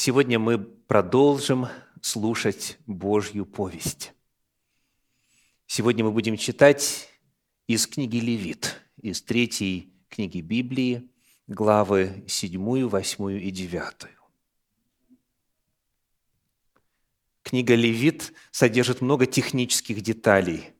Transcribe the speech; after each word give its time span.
Сегодня 0.00 0.38
мы 0.38 0.58
продолжим 0.60 1.66
слушать 2.02 2.78
Божью 2.86 3.44
повесть. 3.44 4.14
Сегодня 5.66 6.04
мы 6.04 6.12
будем 6.12 6.36
читать 6.36 7.08
из 7.66 7.88
книги 7.88 8.18
Левит, 8.18 8.80
из 9.02 9.20
третьей 9.22 9.92
книги 10.08 10.40
Библии, 10.40 11.10
главы 11.48 12.22
7, 12.28 12.86
8 12.86 13.40
и 13.42 13.50
9. 13.50 13.82
Книга 17.42 17.74
Левит 17.74 18.32
содержит 18.52 19.00
много 19.00 19.26
технических 19.26 20.00
деталей. 20.00 20.74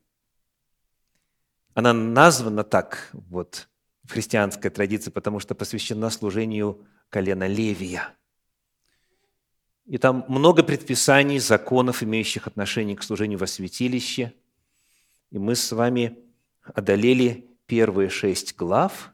Она 1.73 1.91
названа 1.91 2.63
так 2.63 3.09
вот 3.11 3.67
в 4.05 4.11
христианской 4.11 4.71
традиции, 4.71 5.11
потому 5.11 5.41
что 5.41 5.55
посвящена 5.55 6.09
служению 6.09 6.87
колена 7.09 7.47
Левия. 7.47 8.15
И 9.89 9.97
там 9.97 10.23
много 10.27 10.61
предписаний, 10.61 11.39
законов, 11.39 12.03
имеющих 12.03 12.45
отношение 12.45 12.95
к 12.95 13.01
служению 13.01 13.39
во 13.39 13.47
святилище. 13.47 14.33
И 15.31 15.39
мы 15.39 15.55
с 15.55 15.71
вами 15.71 16.19
одолели 16.61 17.49
первые 17.65 18.09
шесть 18.09 18.55
глав, 18.55 19.11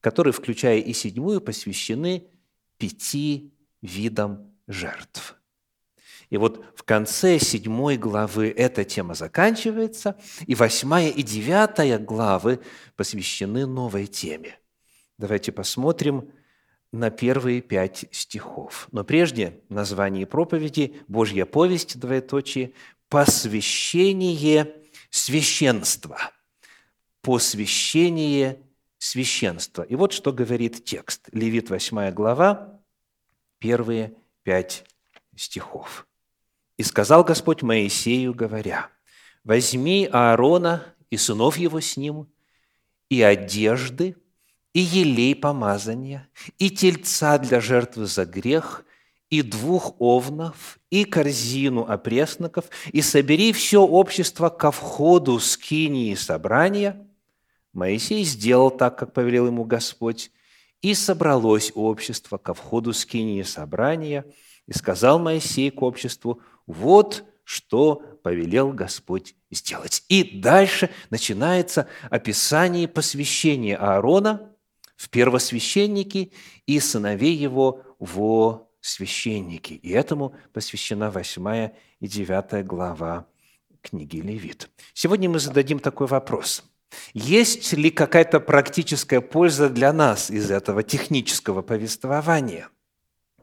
которые, 0.00 0.32
включая 0.32 0.80
и 0.80 0.92
седьмую, 0.92 1.40
посвящены 1.40 2.24
пяти 2.78 3.54
видам 3.80 4.52
жертв. 4.66 5.36
И 6.30 6.36
вот 6.36 6.64
в 6.74 6.82
конце 6.82 7.38
седьмой 7.38 7.96
главы 7.96 8.48
эта 8.48 8.84
тема 8.84 9.14
заканчивается, 9.14 10.16
и 10.48 10.56
восьмая 10.56 11.10
и 11.10 11.22
девятая 11.22 11.96
главы 12.00 12.58
посвящены 12.96 13.66
новой 13.66 14.08
теме. 14.08 14.58
Давайте 15.16 15.52
посмотрим 15.52 16.32
на 16.92 17.10
первые 17.10 17.60
пять 17.60 18.06
стихов. 18.10 18.88
Но 18.92 19.04
прежде 19.04 19.60
название 19.68 20.26
проповеди 20.26 21.00
«Божья 21.06 21.44
повесть», 21.44 21.98
двоеточие, 21.98 22.72
«Посвящение 23.08 24.74
священства». 25.10 26.18
«Посвящение 27.20 28.62
священства». 28.98 29.82
И 29.82 29.94
вот 29.96 30.12
что 30.12 30.32
говорит 30.32 30.84
текст. 30.84 31.28
Левит 31.32 31.68
8 31.68 32.10
глава, 32.12 32.80
первые 33.58 34.14
пять 34.42 34.84
стихов. 35.36 36.06
«И 36.78 36.82
сказал 36.82 37.24
Господь 37.24 37.62
Моисею, 37.62 38.32
говоря, 38.32 38.90
«Возьми 39.44 40.08
Аарона 40.10 40.84
и 41.10 41.16
сынов 41.16 41.58
его 41.58 41.80
с 41.80 41.96
ним, 41.96 42.28
и 43.08 43.22
одежды, 43.22 44.16
и 44.72 44.80
елей 44.80 45.34
помазания, 45.34 46.28
и 46.58 46.70
тельца 46.70 47.38
для 47.38 47.60
жертвы 47.60 48.06
за 48.06 48.24
грех, 48.26 48.84
и 49.30 49.42
двух 49.42 50.00
овнов, 50.00 50.78
и 50.90 51.04
корзину 51.04 51.84
опресноков, 51.88 52.66
и 52.92 53.02
собери 53.02 53.52
все 53.52 53.82
общество 53.82 54.48
ко 54.48 54.70
входу 54.70 55.38
скинии 55.38 56.14
собрания». 56.14 57.04
Моисей 57.72 58.24
сделал 58.24 58.70
так, 58.70 58.98
как 58.98 59.12
повелел 59.12 59.46
ему 59.46 59.64
Господь, 59.64 60.30
и 60.80 60.94
собралось 60.94 61.70
общество 61.74 62.38
ко 62.38 62.54
входу 62.54 62.92
скинии 62.92 63.42
собрания, 63.42 64.24
и 64.66 64.72
сказал 64.72 65.18
Моисей 65.18 65.70
к 65.70 65.82
обществу, 65.82 66.40
вот 66.66 67.24
что 67.44 68.02
повелел 68.22 68.72
Господь 68.72 69.34
сделать. 69.50 70.04
И 70.08 70.40
дальше 70.40 70.90
начинается 71.10 71.88
описание 72.10 72.86
посвящения 72.86 73.76
Аарона 73.76 74.52
в 74.98 75.08
первосвященники 75.08 76.32
и 76.66 76.80
сыновей 76.80 77.34
его 77.34 77.82
во 77.98 78.68
священники. 78.82 79.72
И 79.72 79.90
этому 79.92 80.34
посвящена 80.52 81.10
восьмая 81.10 81.74
и 82.00 82.06
девятая 82.06 82.62
глава 82.62 83.26
книги 83.80 84.18
Левит. 84.18 84.68
Сегодня 84.92 85.30
мы 85.30 85.38
зададим 85.38 85.78
такой 85.78 86.08
вопрос. 86.08 86.64
Есть 87.14 87.72
ли 87.72 87.90
какая-то 87.90 88.40
практическая 88.40 89.22
польза 89.22 89.70
для 89.70 89.94
нас 89.94 90.30
из 90.30 90.50
этого 90.50 90.82
технического 90.82 91.62
повествования– 91.62 92.68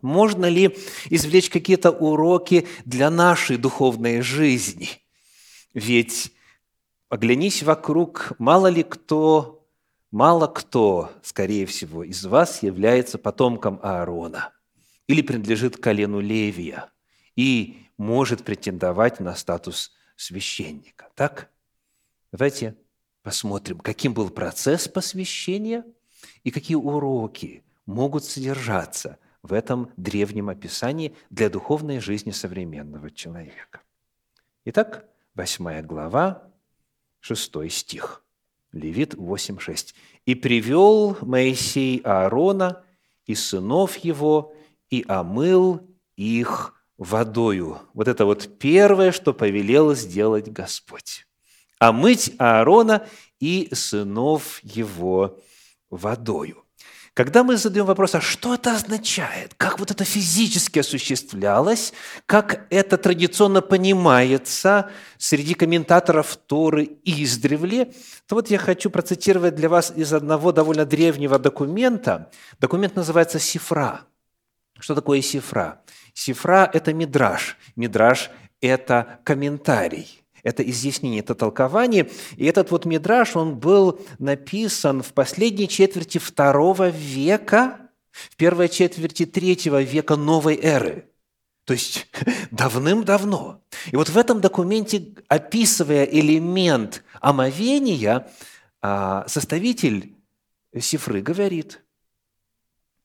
можно 0.05 0.45
ли 0.45 0.77
извлечь 1.09 1.49
какие-то 1.49 1.89
уроки 1.89 2.67
для 2.85 3.09
нашей 3.09 3.57
духовной 3.57 4.21
жизни? 4.21 4.89
Ведь 5.73 6.31
оглянись 7.09 7.63
вокруг, 7.63 8.33
мало 8.37 8.67
ли 8.67 8.83
кто, 8.83 9.54
мало 10.11 10.47
кто, 10.47 11.11
скорее 11.21 11.65
всего, 11.65 12.03
из 12.03 12.25
вас 12.25 12.63
является 12.63 13.17
потомком 13.17 13.79
Аарона 13.83 14.53
или 15.07 15.21
принадлежит 15.21 15.77
колену 15.77 16.19
Левия 16.19 16.91
и 17.35 17.87
может 17.97 18.43
претендовать 18.43 19.19
на 19.19 19.35
статус 19.35 19.91
священника. 20.15 21.09
Так? 21.15 21.51
Давайте 22.31 22.75
посмотрим, 23.21 23.79
каким 23.79 24.13
был 24.13 24.29
процесс 24.29 24.87
посвящения 24.87 25.85
и 26.43 26.51
какие 26.51 26.75
уроки 26.75 27.63
могут 27.85 28.25
содержаться 28.25 29.19
в 29.41 29.53
этом 29.53 29.91
древнем 29.95 30.49
описании 30.49 31.15
для 31.29 31.49
духовной 31.49 31.99
жизни 31.99 32.31
современного 32.31 33.11
человека. 33.11 33.81
Итак, 34.65 35.05
8 35.35 35.81
глава, 35.81 36.51
6 37.19 37.71
стих. 37.71 38.24
Левит 38.75 39.13
8.6. 39.15 39.95
«И 40.25 40.35
привел 40.35 41.17
Моисей 41.21 42.01
Аарона 42.03 42.83
и 43.25 43.33
сынов 43.33 43.97
его, 43.97 44.53
и 44.89 45.03
омыл 45.07 45.81
их 46.17 46.73
водою». 46.97 47.79
Вот 47.93 48.07
это 48.07 48.25
вот 48.25 48.59
первое, 48.59 49.11
что 49.13 49.33
повелел 49.33 49.95
сделать 49.95 50.51
Господь. 50.51 51.25
Омыть 51.79 52.33
Аарона 52.37 53.07
и 53.39 53.69
сынов 53.73 54.59
его 54.61 55.39
водою. 55.89 56.64
Когда 57.15 57.45
мы 57.45 57.55
задаем 57.55 57.85
вопрос, 57.85 58.13
а 58.15 58.19
что 58.19 58.55
это 58.55 58.75
означает, 58.75 59.53
как 59.55 59.79
вот 59.79 59.89
это 59.89 60.03
физически 60.03 60.79
осуществлялось, 60.79 61.93
как 62.25 62.67
это 62.69 62.97
традиционно 62.97 63.61
понимается 63.61 64.89
среди 65.17 65.53
комментаторов 65.53 66.35
Торы 66.35 66.97
издревле, 67.05 67.93
то 68.27 68.35
вот 68.35 68.49
я 68.49 68.57
хочу 68.57 68.89
процитировать 68.89 69.55
для 69.55 69.69
вас 69.69 69.93
из 69.95 70.11
одного 70.11 70.51
довольно 70.51 70.85
древнего 70.85 71.39
документа. 71.39 72.29
Документ 72.59 72.97
называется 72.97 73.39
«Сифра». 73.39 74.01
Что 74.77 74.93
такое 74.93 75.21
сифра? 75.21 75.83
Сифра– 76.13 76.69
это 76.73 76.93
мидраж. 76.93 77.55
Мидраж– 77.77 78.29
это 78.59 79.19
комментарий 79.23 80.24
это 80.45 80.61
изъяснение, 80.63 81.21
это 81.21 81.33
толкование. 81.33 82.09
И 82.37 82.45
этот 82.45 82.69
вот 82.69 82.85
мидраж, 82.85 83.35
он 83.35 83.55
был 83.55 83.99
написан 84.19 85.01
в 85.01 85.11
последней 85.11 85.67
четверти 85.67 86.19
второго 86.19 86.89
века, 86.89 87.89
в 88.11 88.35
первой 88.37 88.69
четверти 88.69 89.25
третьего 89.25 89.81
века 89.81 90.15
новой 90.15 90.55
эры. 90.61 91.09
То 91.65 91.73
есть 91.73 92.07
давным-давно. 92.51 93.59
И 93.91 93.95
вот 93.95 94.09
в 94.09 94.17
этом 94.17 94.39
документе, 94.39 95.15
описывая 95.27 96.05
элемент 96.05 97.03
омовения, 97.19 98.27
а, 98.81 99.27
составитель 99.27 100.13
Сифры 100.79 101.21
говорит, 101.21 101.81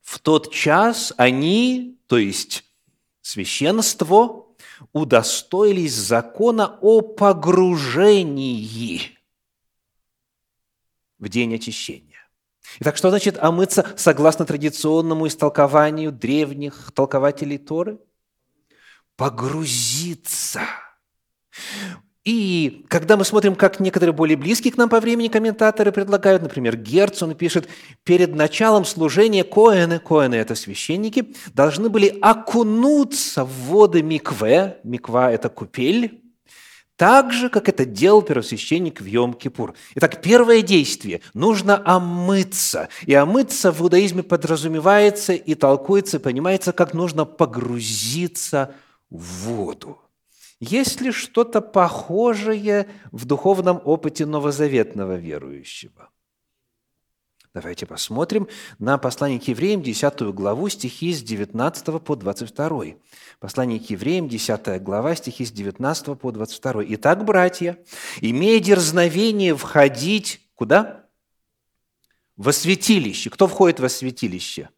в 0.03 0.19
тот 0.19 0.53
час 0.53 1.15
они, 1.17 1.97
то 2.07 2.19
есть 2.19 2.65
священство, 3.23 4.45
удостоились 4.93 5.95
закона 5.95 6.79
о 6.81 7.01
погружении 7.01 8.61
в 11.19 11.29
день 11.29 11.55
очищения. 11.55 12.29
Итак, 12.79 12.97
что 12.97 13.11
значит 13.11 13.39
омыться 13.39 13.93
согласно 13.97 14.45
традиционному 14.45 15.27
истолкованию 15.27 16.13
древних 16.13 16.93
толкователей 16.93 17.59
Торы? 17.59 17.99
Погрузиться. 19.17 20.61
И 22.25 22.85
когда 22.89 23.17
мы 23.17 23.25
смотрим, 23.25 23.55
как 23.55 23.81
некоторые 23.81 24.13
более 24.13 24.37
близкие 24.37 24.73
к 24.73 24.77
нам 24.77 24.91
по 24.91 25.01
времени 25.01 25.29
комментаторы 25.29 25.91
предлагают, 25.91 26.43
например, 26.43 26.77
Герц, 26.77 27.23
он 27.23 27.35
пишет, 27.35 27.67
перед 28.05 28.35
началом 28.35 28.85
служения 28.85 29.43
коэны, 29.43 29.99
коэны– 29.99 30.35
это 30.37 30.55
священники, 30.55 31.33
должны 31.55 31.89
были 31.89 32.19
окунуться 32.21 33.45
в 33.45 33.53
воды 33.69 34.03
микве, 34.03 34.81
миква– 34.85 35.33
это 35.33 35.49
купель, 35.49 36.21
так 36.97 37.33
же, 37.33 37.49
как 37.49 37.71
это 37.71 37.87
делал 37.87 38.21
первосвященник 38.21 39.01
в 39.01 39.07
Йом-Кипур. 39.07 39.75
Итак, 39.95 40.21
первое 40.21 40.61
действие– 40.61 41.23
нужно 41.33 41.81
омыться. 41.83 42.91
И 43.07 43.15
омыться 43.15 43.73
в 43.73 43.81
иудаизме 43.81 44.23
подразумевается 44.23 45.33
и 45.33 45.55
толкуется, 45.55 46.21
понимается, 46.21 46.75
как 46.75 46.93
нужно 46.93 47.25
погрузиться 47.25 48.75
в 49.09 49.47
воду. 49.47 49.99
Есть 50.61 51.01
ли 51.01 51.11
что-то 51.11 51.63
похожее 51.63 52.87
в 53.13 53.25
духовном 53.25 53.81
опыте 53.83 54.27
новозаветного 54.27 55.17
верующего? 55.17 56.11
Давайте 57.55 57.87
посмотрим 57.87 58.47
на 58.79 58.97
послание 58.99 59.41
к 59.41 59.49
евреям, 59.49 59.83
10 59.83 60.21
главу, 60.35 60.69
стихи 60.69 61.13
с 61.13 61.23
19 61.23 62.01
по 62.03 62.15
22. 62.15 62.85
Послание 63.41 63.81
к 63.81 63.91
евреям, 63.91 64.29
10 64.29 64.83
глава, 64.83 65.17
стихи 65.17 65.47
с 65.47 65.51
19 65.51 66.17
по 66.17 66.31
22. 66.31 66.85
«Итак, 66.95 67.25
братья, 67.25 67.79
имея 68.21 68.61
дерзновение 68.61 69.57
входить...» 69.57 70.47
Куда? 70.55 71.09
Во 72.37 72.53
святилище. 72.53 73.31
Кто 73.31 73.47
входит 73.47 73.81
во 73.81 73.89
святилище? 73.89 74.69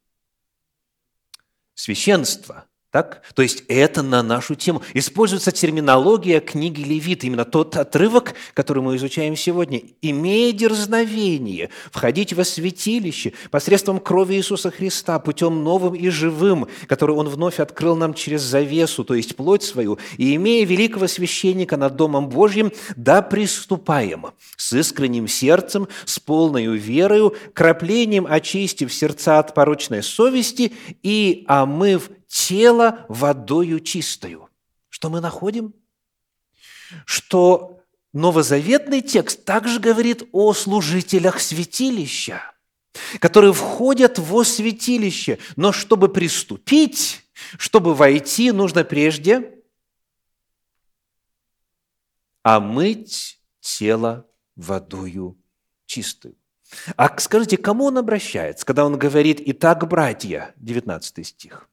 Священство– 1.74 2.66
так? 2.92 3.22
То 3.34 3.40
есть 3.40 3.64
это 3.68 4.02
на 4.02 4.22
нашу 4.22 4.54
тему. 4.54 4.82
Используется 4.92 5.50
терминология 5.50 6.40
книги 6.40 6.82
Левит, 6.82 7.24
именно 7.24 7.46
тот 7.46 7.74
отрывок, 7.78 8.34
который 8.52 8.82
мы 8.82 8.96
изучаем 8.96 9.34
сегодня. 9.34 9.80
«Имея 10.02 10.52
дерзновение 10.52 11.70
входить 11.90 12.34
во 12.34 12.44
святилище 12.44 13.32
посредством 13.50 13.98
крови 13.98 14.34
Иисуса 14.34 14.70
Христа, 14.70 15.18
путем 15.20 15.64
новым 15.64 15.94
и 15.94 16.10
живым, 16.10 16.68
который 16.86 17.16
Он 17.16 17.30
вновь 17.30 17.60
открыл 17.60 17.96
нам 17.96 18.12
через 18.12 18.42
завесу, 18.42 19.04
то 19.04 19.14
есть 19.14 19.36
плоть 19.36 19.62
свою, 19.62 19.98
и 20.18 20.34
имея 20.36 20.66
великого 20.66 21.06
священника 21.06 21.78
над 21.78 21.96
Домом 21.96 22.28
Божьим, 22.28 22.72
да 22.94 23.22
приступаем 23.22 24.26
с 24.58 24.70
искренним 24.74 25.28
сердцем, 25.28 25.88
с 26.04 26.18
полной 26.18 26.66
верою, 26.76 27.34
краплением 27.54 28.26
очистив 28.28 28.92
сердца 28.92 29.38
от 29.38 29.54
порочной 29.54 30.02
совести 30.02 30.72
и 31.02 31.46
омыв 31.48 32.10
тело 32.32 33.04
водою 33.08 33.80
чистою. 33.80 34.48
Что 34.88 35.10
мы 35.10 35.20
находим? 35.20 35.74
Что 37.04 37.80
новозаветный 38.14 39.02
текст 39.02 39.44
также 39.44 39.78
говорит 39.78 40.24
о 40.32 40.54
служителях 40.54 41.40
святилища, 41.40 42.40
которые 43.20 43.52
входят 43.52 44.18
во 44.18 44.44
святилище. 44.44 45.38
Но 45.56 45.72
чтобы 45.72 46.08
приступить, 46.08 47.22
чтобы 47.58 47.94
войти, 47.94 48.50
нужно 48.50 48.82
прежде 48.82 49.62
омыть 52.42 53.40
тело 53.60 54.26
водою 54.56 55.38
чистую. 55.84 56.34
А 56.96 57.14
скажите, 57.20 57.58
кому 57.58 57.84
он 57.84 57.98
обращается, 57.98 58.64
когда 58.64 58.86
он 58.86 58.98
говорит 58.98 59.42
«Итак, 59.44 59.86
братья», 59.86 60.54
19 60.56 61.26
стих? 61.26 61.68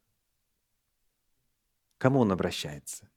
Кому 2.00 2.22
он 2.22 2.32
обращается? 2.32 3.08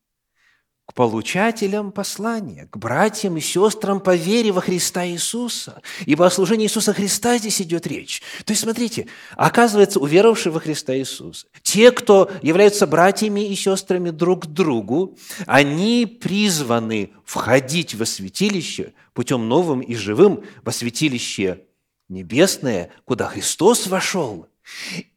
К 0.84 0.94
получателям 0.94 1.93
послания, 1.93 2.67
к 2.70 2.76
братьям 2.76 3.37
и 3.37 3.40
сестрам 3.40 4.00
по 4.00 4.17
вере 4.17 4.50
во 4.50 4.61
Христа 4.61 5.06
Иисуса. 5.06 5.81
Ибо 6.05 6.26
о 6.26 6.31
служении 6.31 6.67
Иисуса 6.67 6.93
Христа 6.93 7.38
здесь 7.38 7.62
идет 7.62 7.87
речь. 7.87 8.20
То 8.44 8.50
есть, 8.52 8.62
смотрите, 8.62 9.06
оказывается, 9.37 10.00
уверовавшие 10.00 10.52
во 10.52 10.58
Христа 10.58 10.94
Иисуса, 10.96 11.46
те, 11.62 11.93
кто 11.93 12.31
являются 12.43 12.87
братьями 12.88 13.49
и 13.49 13.55
сестрами 13.55 14.11
друг 14.11 14.43
к 14.43 14.46
другу, 14.49 15.17
они 15.46 16.05
призваны 16.05 17.12
входить 17.25 17.94
во 17.94 18.05
святилище 18.05 18.93
путем 19.14 19.49
новым 19.49 19.81
и 19.81 19.94
живым, 19.94 20.43
во 20.64 20.73
святилище 20.73 21.61
небесное, 22.08 22.90
куда 23.05 23.28
Христос 23.28 23.87
вошел– 23.87 24.49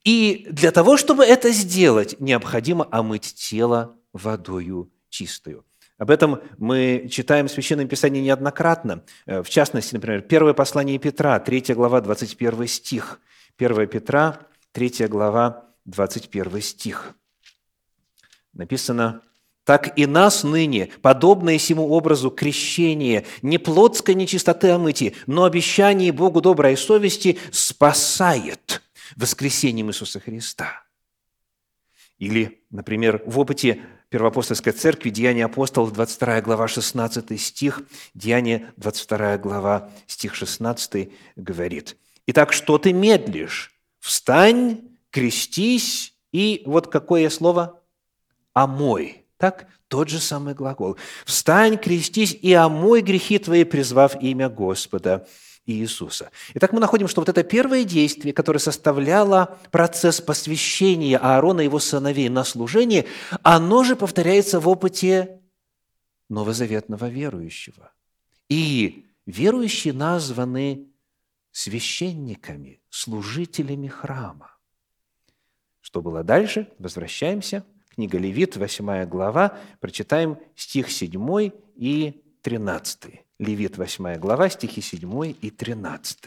и 0.03 0.47
для 0.49 0.71
того, 0.71 0.97
чтобы 0.97 1.25
это 1.25 1.51
сделать, 1.51 2.19
необходимо 2.19 2.87
омыть 2.91 3.33
тело 3.35 3.97
водою 4.13 4.91
чистую. 5.09 5.65
Об 5.97 6.11
этом 6.11 6.41
мы 6.57 7.07
читаем 7.09 7.47
в 7.47 7.51
Священном 7.51 7.87
Писании 7.87 8.21
неоднократно. 8.21 9.03
Э, 9.25 9.41
в 9.41 9.49
частности, 9.49 9.93
например, 9.93 10.21
первое 10.21 10.53
послание 10.53 10.97
Петра, 10.99 11.39
3 11.39 11.73
глава, 11.73 12.01
21 12.01 12.67
стих. 12.67 13.19
1 13.57 13.87
Петра, 13.87 14.39
3 14.73 15.07
глава, 15.07 15.69
21 15.85 16.61
стих. 16.61 17.13
Написано, 18.53 19.21
«Так 19.63 19.97
и 19.97 20.05
нас 20.05 20.43
ныне, 20.43 20.89
подобное 21.01 21.57
сему 21.57 21.87
образу 21.89 22.29
крещение, 22.29 23.25
не 23.41 23.57
плотской 23.57 24.15
нечистоты 24.15 24.71
омыти, 24.71 25.15
но 25.27 25.45
обещание 25.45 26.11
Богу 26.11 26.41
доброй 26.41 26.75
совести 26.75 27.37
спасает» 27.51 28.81
воскресением 29.15 29.89
Иисуса 29.89 30.19
Христа. 30.19 30.83
Или, 32.17 32.61
например, 32.69 33.21
в 33.25 33.39
опыте 33.39 33.81
Первоапостольской 34.09 34.71
церкви 34.71 35.09
Деяния 35.09 35.45
апостолов, 35.45 35.91
22 35.91 36.41
глава, 36.41 36.67
16 36.67 37.41
стих, 37.41 37.81
Деяние 38.13 38.71
22 38.77 39.37
глава, 39.39 39.91
стих 40.07 40.35
16 40.35 41.11
говорит, 41.35 41.97
«Итак, 42.27 42.53
что 42.53 42.77
ты 42.77 42.93
медлишь? 42.93 43.73
Встань, 43.99 44.81
крестись, 45.09 46.13
и 46.31 46.63
вот 46.65 46.87
какое 46.87 47.29
слово? 47.29 47.81
Омой». 48.53 49.25
Так, 49.37 49.67
тот 49.89 50.07
же 50.07 50.19
самый 50.19 50.53
глагол. 50.53 50.97
«Встань, 51.25 51.77
крестись, 51.77 52.37
и 52.41 52.53
омой 52.53 53.01
грехи 53.01 53.39
твои, 53.39 53.65
призвав 53.65 54.21
имя 54.21 54.47
Господа». 54.47 55.27
Иисуса. 55.65 56.31
Итак, 56.53 56.73
мы 56.73 56.79
находим, 56.79 57.07
что 57.07 57.21
вот 57.21 57.29
это 57.29 57.43
первое 57.43 57.83
действие, 57.83 58.33
которое 58.33 58.59
составляло 58.59 59.57
процесс 59.71 60.21
посвящения 60.21 61.17
Аарона 61.17 61.61
и 61.61 61.65
его 61.65 61.79
сыновей 61.79 62.29
на 62.29 62.43
служение, 62.43 63.05
оно 63.41 63.83
же 63.83 63.95
повторяется 63.95 64.59
в 64.59 64.67
опыте 64.67 65.41
новозаветного 66.29 67.09
верующего. 67.09 67.91
И 68.47 69.07
верующие 69.25 69.93
названы 69.93 70.87
священниками, 71.51 72.81
служителями 72.89 73.87
храма. 73.87 74.51
Что 75.81 76.01
было 76.01 76.23
дальше? 76.23 76.69
Возвращаемся. 76.79 77.65
Книга 77.89 78.17
Левит, 78.17 78.57
8 78.57 79.05
глава, 79.05 79.57
прочитаем 79.79 80.37
стих 80.55 80.91
7 80.91 81.51
и 81.75 82.21
13. 82.41 83.24
Левит 83.37 83.77
8 83.77 84.17
глава, 84.17 84.49
стихи 84.49 84.81
7 84.81 85.35
и 85.41 85.49
13. 85.49 86.17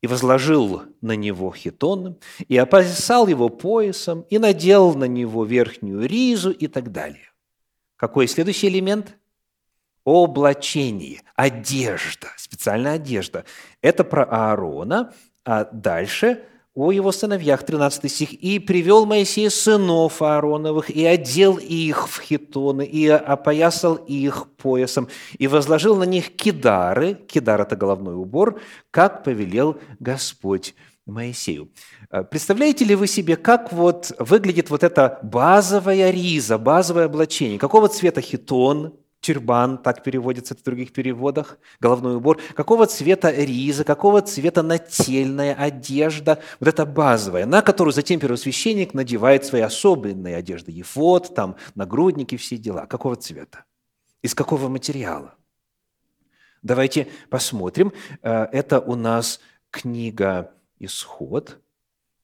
«И 0.00 0.06
возложил 0.06 0.84
на 1.02 1.14
него 1.14 1.52
хитон, 1.52 2.16
и 2.48 2.56
опасал 2.56 3.26
его 3.26 3.50
поясом, 3.50 4.22
и 4.30 4.38
надел 4.38 4.94
на 4.94 5.04
него 5.04 5.44
верхнюю 5.44 6.06
ризу» 6.06 6.50
и 6.50 6.68
так 6.68 6.90
далее. 6.90 7.32
Какой 7.96 8.28
следующий 8.28 8.68
элемент? 8.68 9.18
Облачение, 10.06 11.20
одежда, 11.36 12.28
специальная 12.38 12.94
одежда. 12.94 13.44
Это 13.82 14.04
про 14.04 14.24
Аарона, 14.24 15.12
а 15.44 15.64
дальше 15.64 16.42
о 16.74 16.92
его 16.92 17.10
сыновьях, 17.10 17.64
13 17.64 18.10
стих, 18.10 18.32
«И 18.32 18.58
привел 18.58 19.04
Моисей 19.04 19.50
сынов 19.50 20.22
Аароновых, 20.22 20.88
и 20.90 21.04
одел 21.04 21.56
их 21.56 22.08
в 22.08 22.20
хитоны, 22.20 22.84
и 22.84 23.08
опоясал 23.08 23.96
их 23.96 24.46
поясом, 24.56 25.08
и 25.38 25.48
возложил 25.48 25.96
на 25.96 26.04
них 26.04 26.36
кидары». 26.36 27.14
Кидар– 27.14 27.60
это 27.62 27.74
головной 27.74 28.14
убор, 28.14 28.60
как 28.90 29.24
повелел 29.24 29.78
Господь 29.98 30.74
Моисею. 31.06 31.70
Э, 32.10 32.22
представляете 32.22 32.84
ли 32.84 32.94
вы 32.94 33.06
себе, 33.06 33.36
как 33.36 33.72
вот 33.72 34.12
выглядит 34.18 34.70
вот 34.70 34.84
эта 34.84 35.18
базовая 35.22 36.10
риза, 36.10 36.56
базовое 36.56 37.06
облачение? 37.06 37.58
Какого 37.58 37.88
цвета 37.88 38.20
хитон, 38.20 38.94
тюрбан, 39.20 39.78
так 39.78 40.02
переводится 40.02 40.54
в 40.54 40.62
других 40.62 40.92
переводах, 40.92 41.58
головной 41.78 42.16
убор, 42.16 42.40
какого 42.54 42.86
цвета 42.86 43.30
риза, 43.30 43.84
какого 43.84 44.22
цвета 44.22 44.62
нательная 44.62 45.54
одежда, 45.54 46.42
вот 46.58 46.68
эта 46.68 46.86
базовая, 46.86 47.46
на 47.46 47.62
которую 47.62 47.92
затем 47.92 48.18
первосвященник 48.18 48.94
надевает 48.94 49.44
свои 49.44 49.60
особенные 49.62 50.36
одежды, 50.36 50.72
ефот, 50.72 51.34
там, 51.34 51.56
нагрудники, 51.74 52.36
все 52.36 52.56
дела. 52.56 52.86
Какого 52.86 53.16
цвета? 53.16 53.64
Из 54.22 54.34
какого 54.34 54.68
материала? 54.68 55.34
Давайте 56.62 57.08
посмотрим. 57.30 57.92
Э, 58.22 58.44
это 58.52 58.80
у 58.80 58.94
нас 58.94 59.40
книга 59.70 60.52
«Исход», 60.78 61.58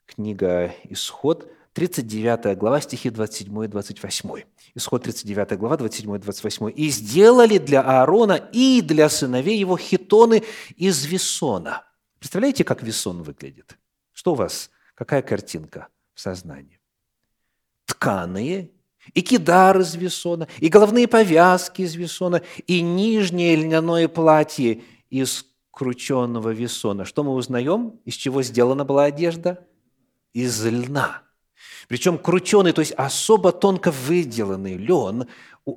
книга 0.06 0.74
«Исход», 0.84 1.50
39 1.72 2.56
глава, 2.56 2.80
стихи 2.80 3.10
27 3.10 3.64
и 3.64 3.68
28. 3.68 4.42
Исход 4.76 5.04
39 5.04 5.58
глава, 5.58 5.78
27 5.78 6.16
и 6.16 6.18
28. 6.18 6.70
«И 6.76 6.90
сделали 6.90 7.56
для 7.56 7.80
Аарона 7.80 8.34
и 8.52 8.82
для 8.82 9.08
сыновей 9.08 9.58
его 9.58 9.78
хитоны 9.78 10.42
из 10.76 11.06
весона». 11.06 11.84
Представляете, 12.18 12.62
как 12.62 12.82
весон 12.82 13.22
выглядит? 13.22 13.78
Что 14.12 14.32
у 14.32 14.34
вас? 14.34 14.70
Какая 14.94 15.22
картинка 15.22 15.88
в 16.12 16.20
сознании? 16.20 16.78
Тканые 17.86 18.70
и 19.14 19.22
кидар 19.22 19.80
из 19.80 19.94
весона, 19.94 20.46
и 20.58 20.68
головные 20.68 21.08
повязки 21.08 21.80
из 21.80 21.94
весона, 21.94 22.42
и 22.66 22.82
нижнее 22.82 23.56
льняное 23.56 24.08
платье 24.08 24.82
из 25.08 25.46
крученного 25.70 26.50
весона. 26.50 27.06
Что 27.06 27.24
мы 27.24 27.32
узнаем? 27.32 27.98
Из 28.04 28.12
чего 28.12 28.42
сделана 28.42 28.84
была 28.84 29.04
одежда? 29.04 29.66
Из 30.34 30.62
льна– 30.66 31.22
причем 31.88 32.18
крученый, 32.18 32.72
то 32.72 32.80
есть 32.80 32.92
особо 32.92 33.52
тонко 33.52 33.90
выделанный 33.90 34.76
лен. 34.76 35.26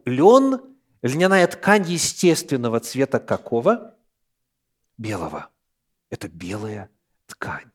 Лен– 0.05 0.61
льняная 1.01 1.47
ткань 1.47 1.89
естественного 1.89 2.79
цвета 2.79 3.19
какого? 3.19 3.95
Белого.– 4.97 5.49
это 6.09 6.27
белая 6.27 6.89
ткань. 7.27 7.69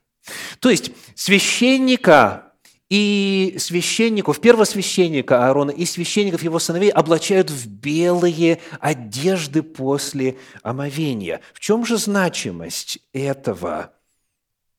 То 0.59 0.71
есть 0.71 0.93
священника 1.15 2.53
и 2.89 3.57
священников, 3.59 4.41
первосвященника 4.41 5.47
Аарона 5.47 5.71
и 5.71 5.85
священников 5.85 6.43
его 6.43 6.59
сыновей 6.59 6.91
облачают 6.91 7.51
в 7.51 7.69
белые 7.69 8.61
одежды 8.81 9.63
после 9.63 10.39
омовения. 10.63 11.41
В 11.53 11.61
чем 11.61 11.85
же 11.85 11.97
значимость 11.97 12.99
этого 13.13 13.93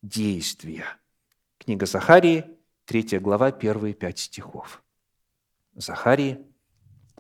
действия? 0.02 0.86
Книга 1.58 1.86
Захарии, 1.86 2.46
3 2.86 3.20
глава, 3.20 3.52
первые 3.52 3.94
пять 3.94 4.20
стихов. 4.20 4.84
Захарии, 5.76 6.40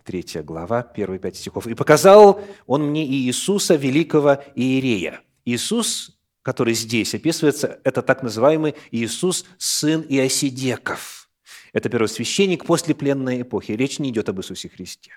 3 0.03 0.41
глава, 0.43 0.83
первые 0.83 1.19
пять 1.19 1.35
стихов. 1.35 1.67
«И 1.67 1.73
показал 1.73 2.41
он 2.67 2.89
мне 2.89 3.05
Иисуса, 3.05 3.75
великого 3.75 4.43
Иерея». 4.55 5.21
Иисус, 5.43 6.17
который 6.41 6.73
здесь 6.73 7.13
описывается, 7.13 7.79
это 7.83 8.01
так 8.01 8.23
называемый 8.23 8.75
Иисус, 8.91 9.45
сын 9.57 10.05
Иосидеков. 10.07 11.29
Это 11.73 11.89
первосвященник 11.89 12.65
после 12.65 12.95
пленной 12.95 13.41
эпохи. 13.41 13.73
Речь 13.73 13.99
не 13.99 14.09
идет 14.09 14.29
об 14.29 14.39
Иисусе 14.39 14.69
Христе. 14.69 15.11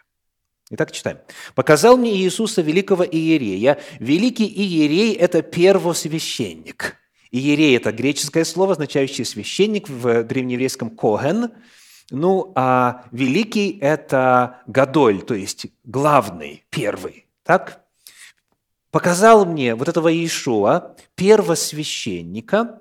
Итак, 0.71 0.93
читаем. 0.93 1.19
«Показал 1.55 1.97
мне 1.97 2.14
Иисуса, 2.17 2.61
великого 2.61 3.05
Иерея». 3.05 3.78
Великий 4.00 4.47
Иерей– 4.47 5.14
это 5.14 5.40
первосвященник. 5.40 6.98
Иерей– 7.30 7.76
это 7.78 7.92
греческое 7.92 8.44
слово, 8.44 8.73
означающее 8.73 9.25
священник 9.25 9.88
в 9.88 10.25
древнееврейском 10.25 10.90
«коген», 10.90 11.52
ну, 12.11 12.52
а 12.54 13.04
великий– 13.12 13.78
это 13.80 14.62
Гадоль, 14.66 15.23
то 15.23 15.35
есть 15.35 15.66
главный, 15.85 16.64
первый. 16.70 17.26
Так? 17.42 17.85
Показал 18.90 19.44
мне 19.44 19.75
вот 19.75 19.88
этого 19.88 20.08
Иешуа, 20.08 20.97
первосвященника, 21.14 22.80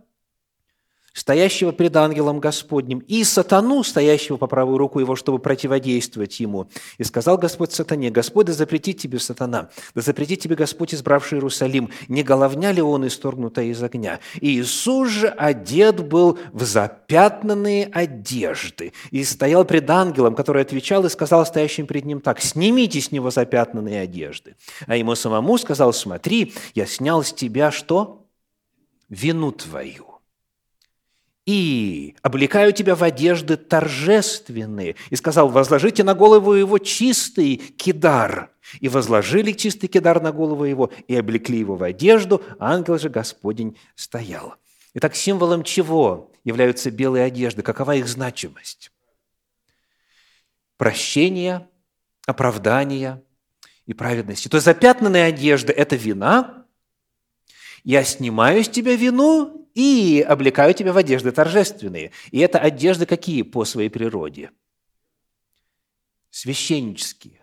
стоящего 1.17 1.71
пред 1.71 1.95
ангелом 1.95 2.39
Господним, 2.39 2.99
и 2.99 3.23
сатану, 3.23 3.83
стоящего 3.83 4.37
по 4.37 4.45
правую 4.45 4.77
руку 4.77 4.99
его, 4.99 5.15
чтобы 5.15 5.39
противодействовать 5.39 6.39
ему. 6.39 6.69
И 6.99 7.03
сказал 7.03 7.39
Господь 7.39 7.71
сатане, 7.71 8.11
Господь, 8.11 8.45
да 8.45 8.53
запретит 8.53 8.99
тебе 8.99 9.17
сатана, 9.17 9.69
да 9.95 10.01
запретит 10.01 10.41
тебе 10.41 10.55
Господь, 10.55 10.93
избравший 10.93 11.37
Иерусалим, 11.37 11.89
не 12.07 12.21
головня 12.21 12.71
ли 12.71 12.83
он, 12.83 13.07
исторгнутая 13.07 13.65
из 13.65 13.81
огня? 13.81 14.19
И 14.39 14.59
Иисус 14.59 15.09
же 15.09 15.27
одет 15.27 16.07
был 16.07 16.37
в 16.53 16.63
запятнанные 16.63 17.87
одежды, 17.87 18.93
и 19.09 19.23
стоял 19.23 19.65
пред 19.65 19.89
ангелом, 19.89 20.35
который 20.35 20.61
отвечал 20.61 21.03
и 21.05 21.09
сказал 21.09 21.47
стоящим 21.47 21.87
перед 21.87 22.05
ним 22.05 22.21
так, 22.21 22.39
«Снимите 22.39 23.01
с 23.01 23.11
него 23.11 23.31
запятнанные 23.31 24.01
одежды». 24.01 24.55
А 24.85 24.95
ему 24.95 25.15
самому 25.15 25.57
сказал, 25.57 25.93
«Смотри, 25.93 26.53
я 26.75 26.85
снял 26.85 27.23
с 27.23 27.33
тебя 27.33 27.71
что? 27.71 28.27
Вину 29.09 29.51
твою» 29.51 30.16
и 31.47 32.17
облекаю 32.21 32.73
тебя 32.73 32.93
в 32.93 33.03
одежды 33.03 33.55
торжественные. 33.55 34.97
И 35.09 35.15
сказал, 35.15 35.47
возложите 35.47 36.03
на 36.03 36.13
голову 36.13 36.53
его 36.53 36.77
чистый 36.77 37.55
кидар. 37.55 38.51
И 38.81 38.89
возложили 38.89 39.53
чистый 39.53 39.87
кидар 39.87 40.21
на 40.21 40.33
голову 40.33 40.65
его, 40.65 40.91
и 41.07 41.15
облекли 41.15 41.59
его 41.59 41.77
в 41.77 41.83
одежду, 41.83 42.43
ангел 42.59 42.99
же 42.99 43.07
Господень 43.07 43.79
стоял. 43.95 44.55
Итак, 44.93 45.15
символом 45.15 45.63
чего 45.63 46.33
являются 46.43 46.91
белые 46.91 47.23
одежды? 47.23 47.61
Какова 47.61 47.95
их 47.95 48.09
значимость? 48.09 48.91
Прощение, 50.75 51.69
оправдание 52.25 53.23
и 53.85 53.93
праведности. 53.93 54.49
То 54.49 54.57
есть 54.57 54.65
запятнанная 54.65 55.27
одежда– 55.27 55.71
это 55.73 55.95
вина. 55.95 56.65
Я 57.85 58.03
снимаю 58.03 58.65
с 58.65 58.67
тебя 58.67 58.97
вину 58.97 59.56
и 59.77 60.25
облекаю 60.27 60.73
тебя 60.73 60.91
в 60.91 60.97
одежды 60.97 61.31
торжественные. 61.31 62.09
И 62.31 62.39
это 62.39 62.57
одежды 62.57 63.05
какие 63.05 63.43
по 63.43 63.63
своей 63.63 63.89
природе? 63.89 64.49
Священнические. 66.31 67.41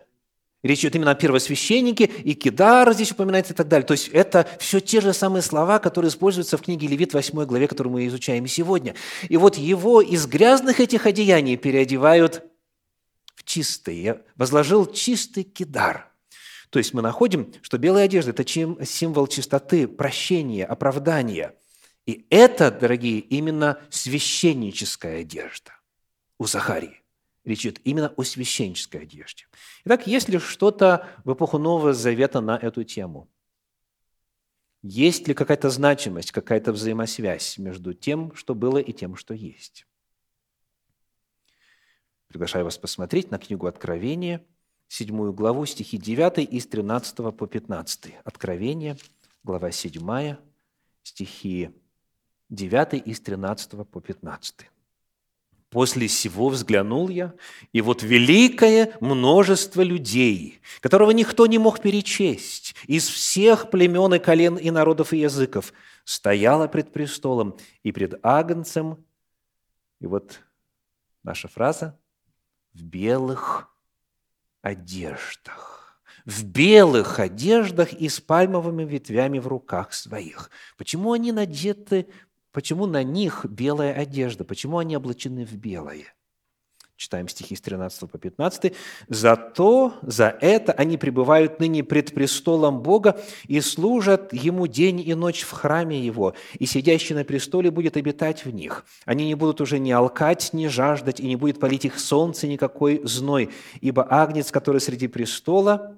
Речь 0.61 0.81
идет 0.81 0.97
именно 0.97 1.11
о 1.11 1.15
первосвященнике, 1.15 2.03
и 2.03 2.33
Кидар 2.33 2.91
здесь 2.93 3.13
упоминается 3.13 3.53
и 3.53 3.55
так 3.55 3.69
далее. 3.69 3.87
То 3.87 3.93
есть 3.93 4.09
это 4.09 4.49
все 4.59 4.81
те 4.81 4.99
же 4.99 5.13
самые 5.13 5.43
слова, 5.43 5.79
которые 5.79 6.09
используются 6.09 6.57
в 6.57 6.61
книге 6.61 6.87
Левит 6.87 7.13
8 7.13 7.45
главе, 7.45 7.69
которую 7.69 7.93
мы 7.93 8.07
изучаем 8.07 8.45
сегодня. 8.47 8.95
И 9.29 9.37
вот 9.37 9.55
его 9.57 10.01
из 10.01 10.27
грязных 10.27 10.81
этих 10.81 11.05
одеяний 11.05 11.55
переодевают 11.55 12.43
в 13.35 13.45
чистые. 13.45 14.23
Возложил 14.35 14.85
чистый 14.87 15.43
Кидар. 15.43 16.11
То 16.69 16.79
есть 16.79 16.93
мы 16.93 17.01
находим, 17.01 17.53
что 17.61 17.77
белая 17.77 18.05
одежда– 18.05 18.31
это 18.37 18.45
символ 18.45 19.27
чистоты, 19.27 19.87
прощения, 19.87 20.65
оправдания– 20.65 21.53
и 22.05 22.25
это, 22.29 22.71
дорогие, 22.71 23.19
именно 23.19 23.81
священническая 23.89 25.21
одежда 25.21 25.73
у 26.37 26.45
Захарии. 26.45 27.01
Речь 27.43 27.65
идет 27.65 27.79
именно 27.83 28.09
о 28.15 28.23
священнической 28.23 29.01
одежде. 29.01 29.45
Итак, 29.85 30.07
есть 30.07 30.29
ли 30.29 30.39
что-то 30.39 31.07
в 31.23 31.33
эпоху 31.33 31.57
Нового 31.57 31.93
Завета 31.93 32.41
на 32.41 32.57
эту 32.57 32.83
тему? 32.83 33.29
Есть 34.81 35.27
ли 35.27 35.33
какая-то 35.33 35.69
значимость, 35.69 36.31
какая-то 36.31 36.71
взаимосвязь 36.71 37.57
между 37.57 37.93
тем, 37.93 38.35
что 38.35 38.53
было, 38.53 38.77
и 38.77 38.93
тем, 38.93 39.15
что 39.15 39.33
есть? 39.33 39.87
Приглашаю 42.27 42.65
вас 42.65 42.77
посмотреть 42.77 43.31
на 43.31 43.39
книгу 43.39 43.65
Откровения, 43.65 44.45
седьмую 44.87 45.33
главу, 45.33 45.65
стихи 45.65 45.97
9 45.97 46.39
из 46.51 46.67
13 46.67 47.15
по 47.35 47.47
15. 47.47 48.13
Откровение, 48.23 48.97
глава 49.43 49.71
7, 49.71 50.35
стихи 51.01 51.71
9 52.49 53.07
из 53.07 53.19
13 53.21 53.87
по 53.87 54.01
15. 54.01 54.69
После 55.69 56.07
сего 56.07 56.49
взглянул 56.49 57.09
я, 57.09 57.33
и 57.73 57.81
вот 57.81 58.01
великое 58.01 58.95
множество 59.01 59.81
людей, 59.81 60.61
которого 60.79 61.11
никто 61.11 61.47
не 61.47 61.57
мог 61.57 61.81
перечесть, 61.81 62.75
из 62.87 63.07
всех 63.09 63.69
племен 63.71 64.13
и 64.13 64.19
колен 64.19 64.55
и 64.55 64.71
народов 64.71 65.11
и 65.11 65.17
языков, 65.17 65.73
стояло 66.05 66.67
пред 66.67 66.93
престолом 66.93 67.57
и 67.83 67.91
пред 67.91 68.19
Агнцем, 68.23 69.03
и 69.99 70.07
вот 70.07 70.39
наша 71.23 71.47
фраза, 71.47 71.99
в 72.73 72.83
белых 72.83 73.67
одеждах. 74.61 75.99
В 76.25 76.43
белых 76.43 77.19
одеждах 77.19 77.93
и 77.93 78.09
с 78.09 78.19
пальмовыми 78.19 78.83
ветвями 78.83 79.39
в 79.39 79.47
руках 79.47 79.93
своих. 79.93 80.49
Почему 80.77 81.13
они 81.13 81.31
надеты 81.31 82.07
Почему 82.55 82.85
на 82.85 83.03
них 83.03 83.45
белая 83.49 83.91
одежда? 83.91 84.45
Почему 84.45 84.77
они 84.77 84.95
облачены 84.95 85.45
в 85.45 85.57
белое? 85.57 86.05
Читаем 86.95 87.27
стихи 87.27 87.53
с 87.53 87.59
13 87.59 88.09
по 88.09 88.17
15. 88.17 88.71
«Зато 89.09 89.95
за 90.01 90.29
это 90.39 90.71
они 90.71 90.95
пребывают 90.97 91.59
ныне 91.59 91.83
пред 91.83 92.13
престолом 92.13 92.81
Бога 92.81 93.19
и 93.49 93.59
служат 93.59 94.31
Ему 94.31 94.67
день 94.67 95.01
и 95.05 95.13
ночь 95.15 95.41
в 95.41 95.51
храме 95.51 95.99
Его, 95.99 96.33
и 96.57 96.65
сидящий 96.65 97.13
на 97.13 97.25
престоле 97.25 97.71
будет 97.71 97.97
обитать 97.97 98.45
в 98.45 98.51
них. 98.51 98.85
Они 99.03 99.25
не 99.25 99.35
будут 99.35 99.59
уже 99.59 99.77
ни 99.77 99.91
алкать, 99.91 100.51
ни 100.53 100.67
жаждать, 100.67 101.19
и 101.19 101.27
не 101.27 101.35
будет 101.35 101.59
палить 101.59 101.83
их 101.83 101.99
солнце 101.99 102.47
никакой 102.47 103.01
зной, 103.03 103.49
ибо 103.81 104.07
агнец, 104.09 104.49
который 104.51 104.79
среди 104.79 105.09
престола, 105.09 105.97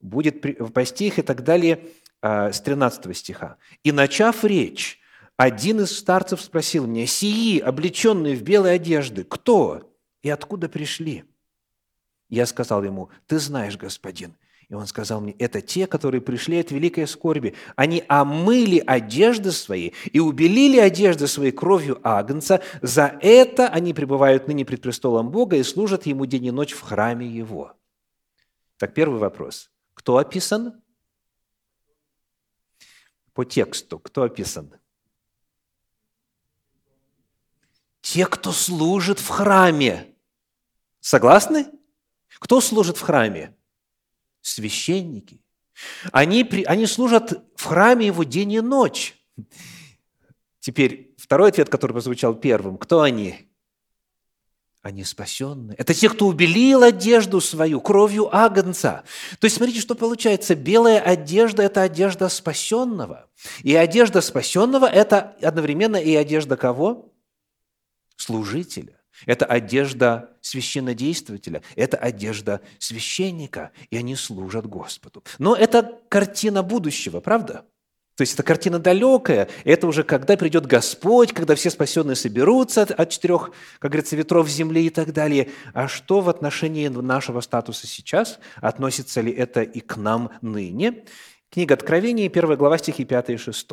будет 0.00 0.72
пасти 0.72 1.08
их» 1.08 1.18
и 1.18 1.22
так 1.22 1.42
далее 1.42 1.86
а, 2.22 2.52
с 2.52 2.60
13 2.60 3.16
стиха. 3.16 3.56
«И 3.82 3.90
начав 3.90 4.44
речь, 4.44 5.00
один 5.38 5.82
из 5.82 5.96
старцев 5.96 6.40
спросил 6.42 6.86
меня, 6.86 7.06
«Сии, 7.06 7.60
облеченные 7.60 8.34
в 8.34 8.42
белые 8.42 8.74
одежды, 8.74 9.22
кто 9.22 9.88
и 10.20 10.28
откуда 10.28 10.68
пришли?» 10.68 11.24
Я 12.28 12.44
сказал 12.44 12.82
ему, 12.82 13.10
«Ты 13.28 13.38
знаешь, 13.38 13.78
господин». 13.78 14.36
И 14.68 14.74
он 14.74 14.86
сказал 14.86 15.22
мне, 15.22 15.32
это 15.38 15.62
те, 15.62 15.86
которые 15.86 16.20
пришли 16.20 16.58
от 16.58 16.72
великой 16.72 17.06
скорби. 17.06 17.54
Они 17.74 18.04
омыли 18.06 18.82
одежды 18.86 19.50
свои 19.50 19.92
и 20.12 20.20
убелили 20.20 20.78
одежды 20.78 21.26
своей 21.26 21.52
кровью 21.52 22.00
Агнца. 22.02 22.60
За 22.82 23.18
это 23.22 23.68
они 23.68 23.94
пребывают 23.94 24.46
ныне 24.46 24.66
пред 24.66 24.82
престолом 24.82 25.30
Бога 25.30 25.56
и 25.56 25.62
служат 25.62 26.04
Ему 26.04 26.26
день 26.26 26.46
и 26.46 26.50
ночь 26.50 26.72
в 26.72 26.82
храме 26.82 27.26
Его. 27.26 27.78
Так, 28.76 28.92
первый 28.92 29.20
вопрос. 29.20 29.70
Кто 29.94 30.18
описан? 30.18 30.82
По 33.32 33.46
тексту. 33.46 33.98
Кто 33.98 34.24
описан? 34.24 34.74
Те, 38.08 38.24
кто 38.24 38.52
служит 38.52 39.18
в 39.18 39.28
храме. 39.28 40.14
Согласны? 41.00 41.66
Кто 42.38 42.62
служит 42.62 42.96
в 42.96 43.02
храме? 43.02 43.54
Священники. 44.40 45.42
Они, 46.10 46.42
они 46.66 46.86
служат 46.86 47.44
в 47.54 47.64
храме 47.64 48.06
его 48.06 48.24
день 48.24 48.52
и 48.52 48.60
ночь. 48.62 49.14
Теперь 50.58 51.14
второй 51.18 51.50
ответ, 51.50 51.68
который 51.68 51.92
прозвучал 51.92 52.34
первым. 52.34 52.78
Кто 52.78 53.02
они? 53.02 53.44
они 54.80 55.04
спасенные. 55.04 55.76
Это 55.76 55.92
те, 55.92 56.08
кто 56.08 56.28
убелил 56.28 56.84
одежду 56.84 57.42
свою 57.42 57.78
кровью 57.78 58.34
агнца. 58.34 59.04
То 59.38 59.44
есть, 59.44 59.56
смотрите, 59.56 59.80
что 59.80 59.94
получается. 59.94 60.54
Белая 60.54 61.00
одежда– 61.00 61.62
это 61.64 61.82
одежда 61.82 62.30
спасенного. 62.30 63.28
И 63.64 63.74
одежда 63.74 64.22
спасенного– 64.22 64.86
это 64.86 65.36
одновременно 65.42 65.96
и 65.96 66.14
одежда 66.14 66.56
кого? 66.56 67.12
Служителя. 68.18 69.00
Это 69.26 69.46
одежда 69.46 70.36
священнодействователя, 70.42 71.62
это 71.74 71.96
одежда 71.96 72.60
священника, 72.78 73.72
и 73.90 73.96
они 73.96 74.14
служат 74.14 74.66
Господу. 74.66 75.24
Но 75.38 75.56
это 75.56 75.98
картина 76.08 76.62
будущего, 76.62 77.20
правда? 77.20 77.64
То 78.16 78.22
есть 78.22 78.34
это 78.34 78.42
картина 78.42 78.80
далекая, 78.80 79.48
это 79.64 79.86
уже 79.86 80.02
когда 80.02 80.36
придет 80.36 80.66
Господь, 80.66 81.32
когда 81.32 81.54
все 81.54 81.70
спасенные 81.70 82.16
соберутся 82.16 82.82
от 82.82 83.10
четырех, 83.10 83.52
как 83.78 83.92
говорится, 83.92 84.16
ветров 84.16 84.48
земли 84.48 84.86
и 84.86 84.90
так 84.90 85.12
далее. 85.12 85.50
А 85.72 85.86
что 85.86 86.20
в 86.20 86.28
отношении 86.28 86.88
нашего 86.88 87.40
статуса 87.40 87.86
сейчас? 87.86 88.40
Относится 88.56 89.20
ли 89.20 89.30
это 89.30 89.62
и 89.62 89.78
к 89.78 89.96
нам 89.96 90.32
ныне? 90.42 91.04
Книга 91.50 91.74
Откровения, 91.74 92.26
1 92.26 92.56
глава, 92.56 92.78
стихи 92.78 93.04
5 93.04 93.30
и 93.30 93.36
6. 93.36 93.68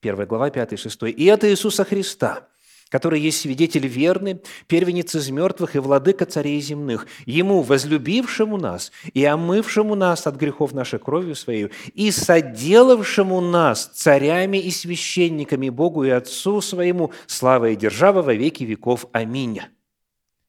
1 0.00 0.26
глава, 0.26 0.50
5 0.50 0.72
и 0.72 0.76
6. 0.76 1.02
«И 1.02 1.24
это 1.26 1.50
Иисуса 1.50 1.84
Христа, 1.84 2.48
который 2.88 3.20
есть 3.20 3.40
свидетель 3.40 3.86
верный, 3.86 4.40
первенец 4.68 5.14
из 5.14 5.30
мертвых 5.30 5.76
и 5.76 5.78
владыка 5.78 6.24
царей 6.24 6.60
земных, 6.60 7.06
ему, 7.24 7.62
возлюбившему 7.62 8.56
нас 8.56 8.92
и 9.12 9.24
омывшему 9.24 9.94
нас 9.94 10.26
от 10.26 10.36
грехов 10.36 10.72
нашей 10.72 10.98
кровью 10.98 11.34
своей, 11.34 11.70
и 11.94 12.10
соделавшему 12.10 13.40
нас 13.40 13.86
царями 13.86 14.58
и 14.58 14.70
священниками 14.70 15.68
Богу 15.68 16.04
и 16.04 16.10
Отцу 16.10 16.60
своему, 16.60 17.12
слава 17.26 17.70
и 17.70 17.76
держава 17.76 18.22
во 18.22 18.34
веки 18.34 18.64
веков. 18.64 19.06
Аминь». 19.12 19.60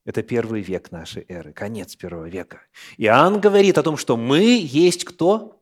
Это 0.06 0.24
первый 0.24 0.62
век 0.62 0.92
нашей 0.92 1.26
эры, 1.28 1.52
конец 1.52 1.98
первого 1.98 2.30
века. 2.30 2.62
Иоанн 2.96 3.42
говорит 3.42 3.78
о 3.78 3.84
том, 3.84 3.98
что 3.98 4.16
мы 4.16 4.58
есть 4.64 5.04
кто? 5.04 5.57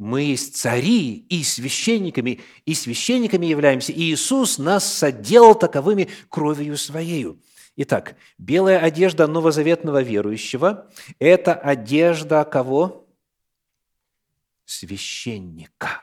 Мы 0.00 0.22
есть 0.22 0.56
цари 0.56 1.26
и 1.28 1.44
священниками, 1.44 2.40
и 2.64 2.72
священниками 2.72 3.44
являемся, 3.44 3.92
и 3.92 4.00
Иисус 4.00 4.56
нас 4.56 4.90
соделал 4.90 5.54
таковыми 5.54 6.08
кровью 6.30 6.78
Своею. 6.78 7.38
Итак, 7.76 8.16
белая 8.38 8.78
одежда 8.78 9.26
новозаветного 9.26 10.00
верующего– 10.00 10.90
это 11.18 11.52
одежда 11.52 12.44
кого? 12.44 13.06
Священника. 14.64 16.02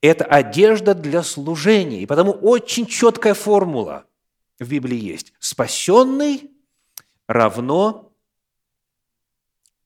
Это 0.00 0.24
одежда 0.24 0.96
для 0.96 1.22
служения. 1.22 2.02
И 2.02 2.06
потому 2.06 2.32
очень 2.32 2.86
четкая 2.86 3.34
формула 3.34 4.06
в 4.58 4.68
Библии 4.68 4.98
есть. 4.98 5.32
Спасенный 5.38 6.50
равно 7.28 8.12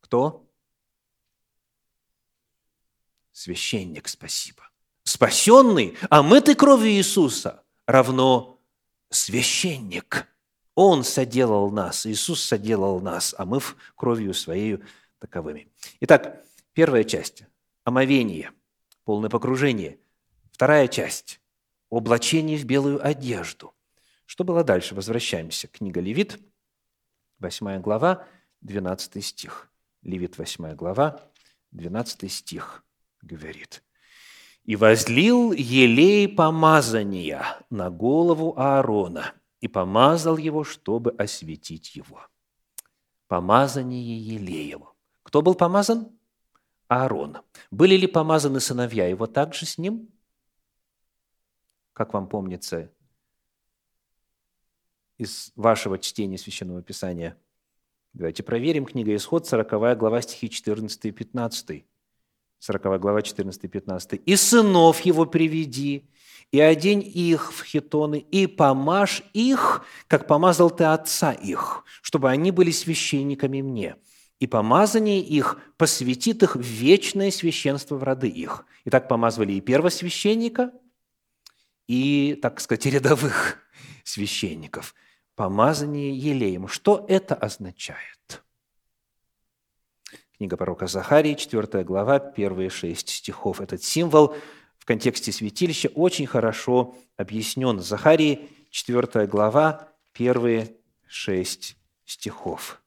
кто? 0.00 0.50
Священник, 3.40 4.09
спасибо. 4.09 4.68
Спасенный, 5.02 5.97
а 6.11 6.23
мытый 6.23 6.54
кровью 6.54 6.90
Иисуса 6.90 7.64
равно 7.87 8.61
священник. 9.09 10.28
Он 10.75 11.04
соделал 11.04 11.70
нас, 11.70 12.06
Иисус 12.06 12.42
соделал 12.42 13.00
нас, 13.00 13.35
омыв 13.37 13.76
кровью 13.97 14.35
Своей 14.35 14.78
таковыми. 15.18 15.68
Итак, 16.00 16.44
первая 16.75 17.04
часть– 17.04 17.44
омовение, 17.85 18.52
полное 19.04 19.30
погружение. 19.30 19.99
Вторая 20.52 20.87
часть– 20.87 21.40
облачение 21.90 22.59
в 22.59 22.64
белую 22.64 23.04
одежду. 23.04 23.75
Что 24.26 24.44
было 24.44 24.62
дальше? 24.62 24.94
Возвращаемся. 24.94 25.66
Книга 25.66 26.00
Левит, 26.00 26.38
8 27.38 27.80
глава, 27.80 28.26
12 28.61 29.25
стих. 29.25 29.70
Левит, 30.02 30.38
8 30.38 30.75
глава, 30.75 31.20
12 31.73 32.30
стих 32.30 32.85
говорит. 33.23 33.83
«И 34.65 34.77
возлил 34.77 35.53
елей 35.53 36.29
помазания 36.29 37.45
на 37.71 37.91
голову 37.91 38.55
Аарона, 38.57 39.35
и 39.61 39.69
помазал 39.69 40.37
его, 40.37 40.65
чтобы 40.65 41.11
осветить 41.13 41.97
его». 41.97 42.21
Помазание 43.30 44.19
елеем. 44.19 44.87
Кто 45.23 45.41
был 45.41 45.54
помазан? 45.54 46.09
Аарон. 46.89 47.39
Были 47.71 47.95
ли 47.95 48.09
помазаны 48.09 48.59
сыновья 48.59 49.06
его 49.06 49.28
также 49.28 49.65
с 49.65 49.78
ним? 49.78 50.09
Как 51.93 52.13
вам 52.13 52.26
помнится 52.26 52.91
из 55.17 55.52
вашего 55.54 55.99
чтения 56.00 56.37
Священного 56.37 56.83
Писания? 56.83 57.37
Давайте 58.13 58.43
проверим. 58.43 58.87
Книга 58.87 59.15
Исход, 59.15 59.47
40 59.47 59.97
глава, 59.97 60.21
стихи 60.21 60.50
14 60.50 61.04
и 61.04 61.13
15. 61.13 61.87
40 62.60 63.00
глава, 63.00 63.20
14-15. 63.20 64.16
«И 64.26 64.36
сынов 64.36 65.00
его 65.00 65.26
приведи, 65.26 66.08
и 66.52 66.60
одень 66.60 67.02
их 67.02 67.52
в 67.52 67.64
хитоны, 67.64 68.18
и 68.18 68.46
помажь 68.46 69.23
их, 69.32 69.84
как 70.06 70.26
помазал 70.26 70.70
ты 70.70 70.84
отца 70.84 71.32
их, 71.32 71.84
чтобы 72.02 72.30
они 72.30 72.50
были 72.50 72.70
священниками 72.70 73.62
мне. 73.62 73.96
И 74.40 74.46
помазание 74.46 75.20
их 75.20 75.58
посвятит 75.76 76.42
их 76.42 76.54
вечное 76.56 77.30
священство 77.30 77.96
в 77.96 78.02
роды 78.02 78.28
их». 78.28 78.66
И 78.84 78.90
так 78.90 79.08
помазывали 79.08 79.52
и 79.54 79.60
первосвященника, 79.60 80.73
и, 81.88 82.38
так 82.40 82.60
сказать, 82.60 82.86
рядовых 82.86 83.58
священников. 84.04 84.94
Помазание 85.34 86.16
елеем. 86.16 86.68
Что 86.68 87.04
это 87.08 87.34
означает? 87.34 88.20
Книга 90.41 90.57
пророка 90.57 90.87
Захарии, 90.87 91.35
4 91.35 91.85
глава, 91.85 92.19
первые 92.19 92.71
шесть 92.71 93.11
стихов. 93.11 93.61
Этот 93.61 93.85
символ 93.85 94.35
в 94.79 94.87
контексте 94.87 95.33
святилища 95.33 95.91
очень 95.95 96.26
хорошо 96.26 96.97
объяснен. 97.19 97.81
Захарии, 97.81 98.49
4 98.71 99.26
глава, 99.26 99.91
первые 100.15 100.76
шесть 101.07 101.76
стихов. 102.07 102.81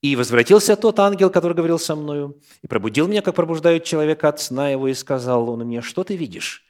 «И 0.00 0.16
возвратился 0.16 0.76
тот 0.76 0.98
ангел, 0.98 1.28
который 1.28 1.52
говорил 1.52 1.78
со 1.78 1.94
мною, 1.94 2.40
и 2.62 2.66
пробудил 2.66 3.06
меня, 3.06 3.20
как 3.20 3.34
пробуждают 3.34 3.84
человека 3.84 4.30
от 4.30 4.40
сна 4.40 4.70
его, 4.70 4.88
и 4.88 4.94
сказал 4.94 5.50
он 5.50 5.66
мне, 5.66 5.82
что 5.82 6.04
ты 6.04 6.16
видишь? 6.16 6.65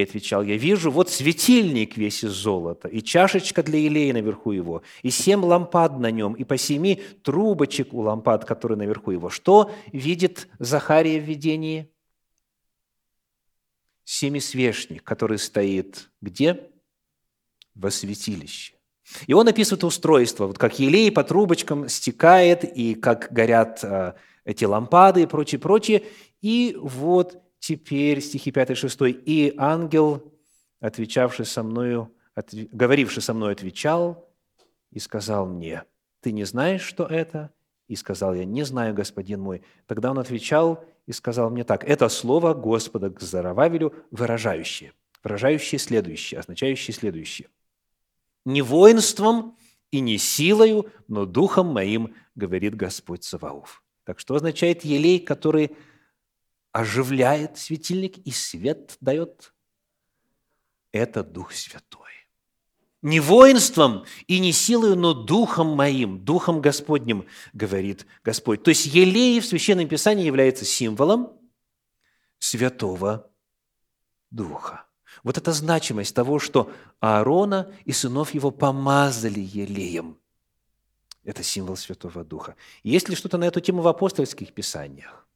И 0.00 0.02
отвечал, 0.02 0.42
я 0.42 0.56
вижу, 0.56 0.90
вот 0.90 1.10
светильник 1.10 1.98
весь 1.98 2.24
из 2.24 2.30
золота, 2.30 2.88
и 2.88 3.02
чашечка 3.02 3.62
для 3.62 3.80
елея 3.80 4.14
наверху 4.14 4.50
его, 4.50 4.82
и 5.02 5.10
семь 5.10 5.44
лампад 5.44 5.98
на 5.98 6.10
нем, 6.10 6.32
и 6.32 6.44
по 6.44 6.56
семи 6.56 7.02
трубочек 7.22 7.92
у 7.92 8.00
лампад, 8.00 8.46
которые 8.46 8.78
наверху 8.78 9.10
его. 9.10 9.28
Что 9.28 9.70
видит 9.92 10.48
Захария 10.58 11.20
в 11.20 11.24
видении? 11.24 11.90
Семисвешник, 14.04 15.04
который 15.04 15.38
стоит 15.38 16.10
где? 16.22 16.70
Во 17.74 17.90
святилище. 17.90 18.72
И 19.26 19.34
он 19.34 19.48
описывает 19.48 19.84
устройство, 19.84 20.46
вот 20.46 20.56
как 20.56 20.78
елей 20.78 21.12
по 21.12 21.24
трубочкам 21.24 21.90
стекает, 21.90 22.64
и 22.64 22.94
как 22.94 23.28
горят 23.30 23.80
э, 23.82 24.14
эти 24.46 24.64
лампады 24.64 25.24
и 25.24 25.26
прочее, 25.26 25.58
прочее. 25.58 26.04
И 26.40 26.74
вот 26.80 27.42
теперь 27.60 28.20
стихи 28.20 28.50
5 28.50 28.70
и 28.70 28.74
6. 28.74 29.00
«И 29.24 29.54
ангел, 29.56 30.32
отвечавший 30.80 31.44
со 31.46 31.62
мною, 31.62 32.12
говоривший 32.72 33.22
со 33.22 33.34
мной, 33.34 33.52
отвечал 33.52 34.28
и 34.90 34.98
сказал 34.98 35.46
мне, 35.46 35.84
«Ты 36.20 36.32
не 36.32 36.44
знаешь, 36.44 36.82
что 36.82 37.04
это?» 37.04 37.50
И 37.86 37.96
сказал 37.96 38.34
я, 38.34 38.44
«Не 38.44 38.64
знаю, 38.64 38.94
господин 38.94 39.40
мой». 39.40 39.62
Тогда 39.86 40.10
он 40.10 40.18
отвечал 40.18 40.84
и 41.06 41.12
сказал 41.12 41.50
мне 41.50 41.64
так, 41.64 41.84
«Это 41.84 42.08
слово 42.08 42.54
Господа 42.54 43.10
к 43.10 43.20
Зарававелю, 43.20 43.94
выражающее, 44.10 44.92
выражающее 45.22 45.78
следующее, 45.78 46.40
означающее 46.40 46.94
следующее. 46.94 47.48
Не 48.44 48.62
воинством 48.62 49.56
и 49.90 50.00
не 50.00 50.18
силою, 50.18 50.90
но 51.08 51.26
духом 51.26 51.66
моим, 51.68 52.14
говорит 52.34 52.74
Господь 52.74 53.24
Саваоф». 53.24 53.82
Так 54.04 54.18
что 54.18 54.34
означает 54.34 54.84
елей, 54.84 55.20
который 55.20 55.76
оживляет 56.72 57.58
светильник 57.58 58.18
и 58.18 58.30
свет 58.30 58.96
дает, 59.00 59.52
это 60.92 61.22
Дух 61.22 61.52
Святой. 61.52 62.10
Не 63.02 63.18
воинством 63.18 64.04
и 64.26 64.38
не 64.40 64.52
силой, 64.52 64.94
но 64.94 65.14
Духом 65.14 65.68
моим, 65.68 66.22
Духом 66.22 66.60
Господним, 66.60 67.26
говорит 67.54 68.06
Господь. 68.22 68.62
То 68.62 68.70
есть 68.70 68.86
елей 68.86 69.40
в 69.40 69.46
Священном 69.46 69.88
Писании 69.88 70.26
является 70.26 70.66
символом 70.66 71.32
Святого 72.38 73.30
Духа. 74.30 74.84
Вот 75.22 75.38
это 75.38 75.52
значимость 75.52 76.14
того, 76.14 76.38
что 76.38 76.70
Аарона 77.00 77.72
и 77.84 77.92
сынов 77.92 78.34
его 78.34 78.50
помазали 78.50 79.40
елеем. 79.40 80.18
Это 81.24 81.42
символ 81.42 81.76
Святого 81.76 82.22
Духа. 82.22 82.54
Есть 82.82 83.08
ли 83.08 83.16
что-то 83.16 83.38
на 83.38 83.44
эту 83.44 83.60
тему 83.60 83.80
в 83.80 83.88
апостольских 83.88 84.52
писаниях? 84.52 85.26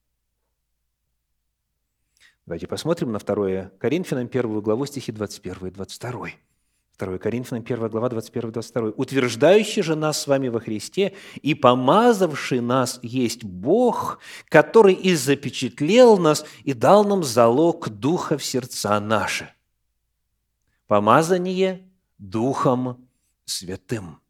Давайте 2.46 2.66
посмотрим 2.66 3.10
на 3.10 3.18
2 3.18 3.70
Коринфянам, 3.78 4.28
1 4.30 4.60
главу, 4.60 4.84
стихи 4.84 5.12
21 5.12 5.68
и 5.68 5.70
22. 5.70 6.28
2 6.98 7.18
Коринфянам, 7.18 7.64
1 7.64 7.88
глава, 7.88 8.10
21 8.10 8.50
и 8.50 8.52
22. 8.52 8.88
«Утверждающий 8.96 9.82
же 9.82 9.96
нас 9.96 10.20
с 10.20 10.26
вами 10.26 10.48
во 10.48 10.60
Христе 10.60 11.14
и 11.40 11.54
помазавший 11.54 12.60
нас 12.60 13.00
есть 13.02 13.44
Бог, 13.44 14.18
который 14.50 14.92
и 14.92 15.14
запечатлел 15.14 16.18
нас 16.18 16.44
и 16.64 16.74
дал 16.74 17.04
нам 17.04 17.24
залог 17.24 17.88
Духа 17.88 18.36
в 18.36 18.44
сердца 18.44 19.00
наши». 19.00 19.48
Помазание 20.86 21.88
Духом 22.18 23.08
Святым. 23.46 24.20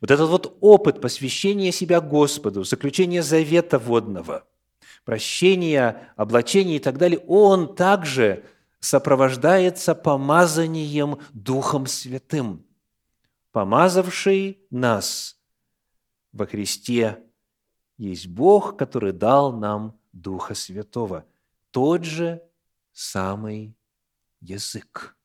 Вот 0.00 0.12
этот 0.12 0.28
вот 0.28 0.56
опыт 0.60 1.00
посвящения 1.00 1.72
себя 1.72 2.00
Господу, 2.00 2.62
заключения 2.62 3.24
завета 3.24 3.80
водного– 3.80 4.44
прощения, 5.04 6.12
облачения 6.16 6.76
и 6.76 6.80
так 6.80 6.98
далее, 6.98 7.18
он 7.26 7.74
также 7.74 8.44
сопровождается 8.80 9.94
помазанием 9.94 11.18
Духом 11.32 11.86
Святым. 11.86 12.64
Помазавший 13.52 14.60
нас 14.70 15.36
во 16.32 16.46
Христе 16.46 17.18
есть 17.98 18.28
Бог, 18.28 18.76
который 18.76 19.12
дал 19.12 19.52
нам 19.52 19.98
Духа 20.12 20.54
Святого. 20.54 21.26
Тот 21.70 22.04
же 22.04 22.42
самый 22.92 23.76
язык. 24.40 25.16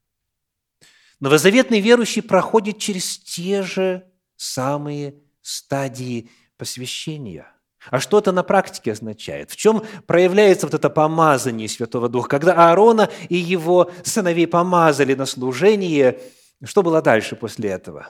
Новозаветный 1.20 1.80
верующий 1.80 2.22
проходит 2.22 2.80
через 2.80 3.18
те 3.20 3.62
же 3.62 4.12
самые 4.36 5.16
стадии 5.42 6.30
посвящения– 6.58 7.52
а 7.92 8.00
что 8.00 8.20
это 8.20 8.32
на 8.32 8.44
практике 8.44 8.92
означает? 8.92 9.52
В 9.52 9.56
чем 9.56 9.84
проявляется 10.08 10.68
вот 10.68 10.74
это 10.74 10.90
помазание 10.90 11.68
Святого 11.68 12.10
Духа? 12.10 12.30
Когда 12.30 12.70
Аарона 12.70 13.10
и 13.30 13.36
его 13.36 13.92
сыновей 14.04 14.48
помазали 14.48 15.14
на 15.14 15.26
служение, 15.26 16.22
что 16.64 16.84
было 16.84 17.02
дальше 17.02 17.36
после 17.36 17.70
этого? 17.70 18.10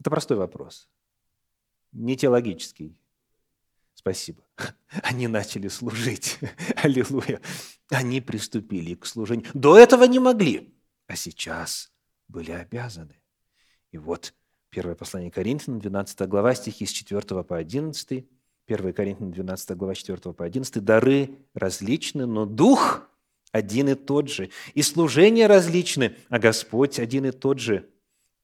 Это 0.00 0.10
простой 0.10 0.36
вопрос. 0.36 0.88
Не 1.92 2.16
теологический. 2.16 2.96
Спасибо. 3.94 4.44
Они 5.02 5.26
начали 5.26 5.68
служить. 5.68 6.38
Аллилуйя. 6.76 7.40
Они 7.90 8.20
приступили 8.20 8.94
к 8.94 9.06
служению. 9.06 9.50
До 9.54 9.76
этого 9.76 10.04
не 10.04 10.18
могли, 10.18 10.72
а 11.06 11.16
сейчас 11.16 11.90
были 12.28 12.52
обязаны. 12.52 13.20
И 13.90 13.98
вот 13.98 14.34
Первое 14.76 14.94
послание 14.94 15.30
Коринфянам, 15.30 15.80
12 15.80 16.28
глава, 16.28 16.54
стихи 16.54 16.84
с 16.84 16.90
4 16.90 17.22
по 17.44 17.56
11. 17.56 18.26
1 18.68 18.92
Коринфянам, 18.92 19.32
12 19.32 19.70
глава, 19.70 19.94
4 19.94 20.34
по 20.34 20.44
11. 20.44 20.84
«Дары 20.84 21.30
различны, 21.54 22.26
но 22.26 22.44
Дух 22.44 23.08
один 23.52 23.88
и 23.88 23.94
тот 23.94 24.28
же. 24.28 24.50
И 24.74 24.82
служения 24.82 25.46
различны, 25.46 26.14
а 26.28 26.38
Господь 26.38 26.98
один 26.98 27.24
и 27.24 27.30
тот 27.30 27.58
же. 27.58 27.88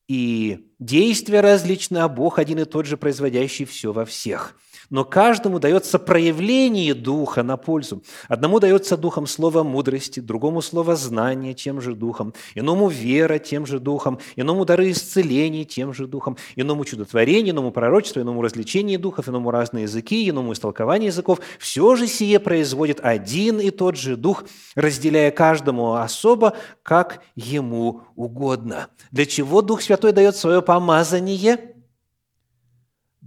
И 0.09 0.73
действия 0.79 1.43
различны, 1.43 1.99
а 1.99 2.09
Бог 2.09 2.39
один 2.39 2.61
и 2.61 2.65
тот 2.65 2.87
же, 2.87 2.97
производящий 2.97 3.67
все 3.67 3.93
во 3.93 4.07
всех» 4.07 4.57
но 4.93 5.07
каждому 5.07 5.59
дается 5.59 5.99
проявление 5.99 6.95
Духа 6.95 7.43
на 7.43 7.57
пользу. 7.57 8.03
Одному 8.29 8.61
дается 8.61 8.99
Духом 8.99 9.27
слово 9.27 9.63
мудрости, 9.63 10.21
другому 10.21 10.61
слово 10.61 10.97
знания 10.97 11.55
тем 11.55 11.81
же 11.81 11.95
Духом, 11.95 12.35
иному 12.55 12.89
вера 12.89 13.39
тем 13.39 13.65
же 13.65 13.81
Духом, 13.81 14.21
иному 14.37 14.67
дары 14.67 14.91
исцеления 14.91 15.65
тем 15.65 15.95
же 15.95 16.07
Духом, 16.07 16.37
иному 16.57 16.85
чудотворение, 16.85 17.53
иному 17.53 17.73
пророчество, 17.73 18.21
иному 18.21 18.43
развлечение 18.43 18.99
духов, 18.99 19.31
иному 19.31 19.51
разные 19.51 19.85
языки, 19.85 20.29
иному 20.29 20.53
истолкование 20.53 21.07
языков. 21.07 21.41
Все 21.59 21.97
же 21.97 22.07
сие 22.07 22.39
производит 22.39 23.01
один 23.03 23.61
и 23.61 23.71
тот 23.71 23.97
же 23.97 24.17
Дух, 24.17 24.45
разделяя 24.75 25.31
каждому 25.31 25.95
особо, 25.95 26.53
как 26.83 27.23
ему 27.35 28.03
угодно. 28.15 28.89
Для 29.11 29.25
чего 29.25 29.63
Дух 29.63 29.81
Святой 29.81 30.13
дает 30.13 30.37
свое 30.37 30.61
помазание– 30.61 31.59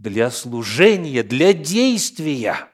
для 0.06 0.30
служения, 0.30 1.24
для 1.24 1.52
действия, 1.54 2.70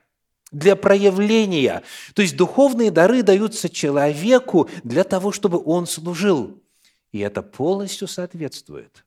для 0.52 0.76
проявления. 0.76 1.82
То 2.13 2.22
есть 2.22 2.36
духовные 2.36 2.91
дары 2.91 3.24
даются 3.24 3.70
человеку 3.70 4.70
для 4.84 5.06
того, 5.06 5.32
чтобы 5.32 5.62
он 5.63 5.88
служил. 5.88 6.62
И 7.13 7.20
это 7.20 7.41
полностью 7.41 8.08
соответствует 8.08 9.06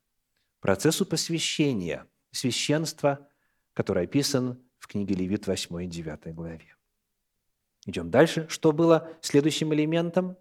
процессу 0.60 1.04
посвящения, 1.04 2.06
священства, 2.30 3.28
который 3.74 4.04
описан 4.04 4.58
в 4.78 4.86
книге 4.86 5.14
Левит 5.14 5.46
8 5.46 5.84
и 5.84 5.86
9 5.86 6.34
главе. 6.34 6.74
Идем 7.86 8.10
дальше. 8.10 8.46
Что 8.48 8.72
было 8.72 9.10
следующим 9.20 9.74
элементом? 9.74 10.38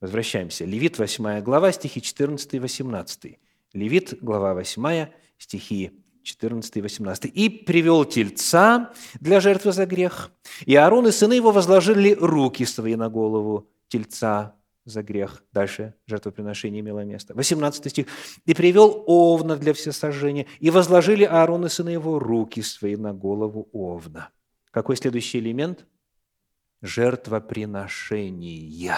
Возвращаемся. 0.00 0.64
Левит 0.64 0.98
8 0.98 1.40
глава, 1.40 1.70
стихи 1.70 2.02
14 2.02 2.54
и 2.54 2.58
18. 2.58 3.38
Левит, 3.74 4.18
глава 4.20 4.54
8, 4.54 5.06
стихи 5.38 6.01
14 6.22 6.76
и 6.76 6.82
18. 6.82 7.30
«И 7.34 7.48
привел 7.48 8.04
тельца 8.04 8.92
для 9.20 9.40
жертвы 9.40 9.72
за 9.72 9.86
грех, 9.86 10.30
и 10.64 10.74
Аарон 10.74 11.08
и 11.08 11.10
сыны 11.10 11.34
его 11.34 11.52
возложили 11.52 12.14
руки 12.14 12.64
свои 12.64 12.96
на 12.96 13.08
голову 13.08 13.68
тельца 13.88 14.54
за 14.84 15.02
грех». 15.02 15.42
Дальше 15.52 15.94
жертвоприношение 16.06 16.80
имело 16.80 17.04
место. 17.04 17.34
18 17.34 17.90
стих. 17.90 18.06
«И 18.44 18.54
привел 18.54 19.04
овна 19.06 19.56
для 19.56 19.74
всесожжения, 19.74 20.46
и 20.60 20.70
возложили 20.70 21.24
Аарон 21.24 21.66
и 21.66 21.68
сыны 21.68 21.90
его 21.90 22.18
руки 22.18 22.62
свои 22.62 22.96
на 22.96 23.12
голову 23.12 23.68
овна». 23.72 24.30
Какой 24.72 24.96
следующий 24.96 25.38
элемент? 25.38 25.86
Жертвоприношения. 26.80 28.96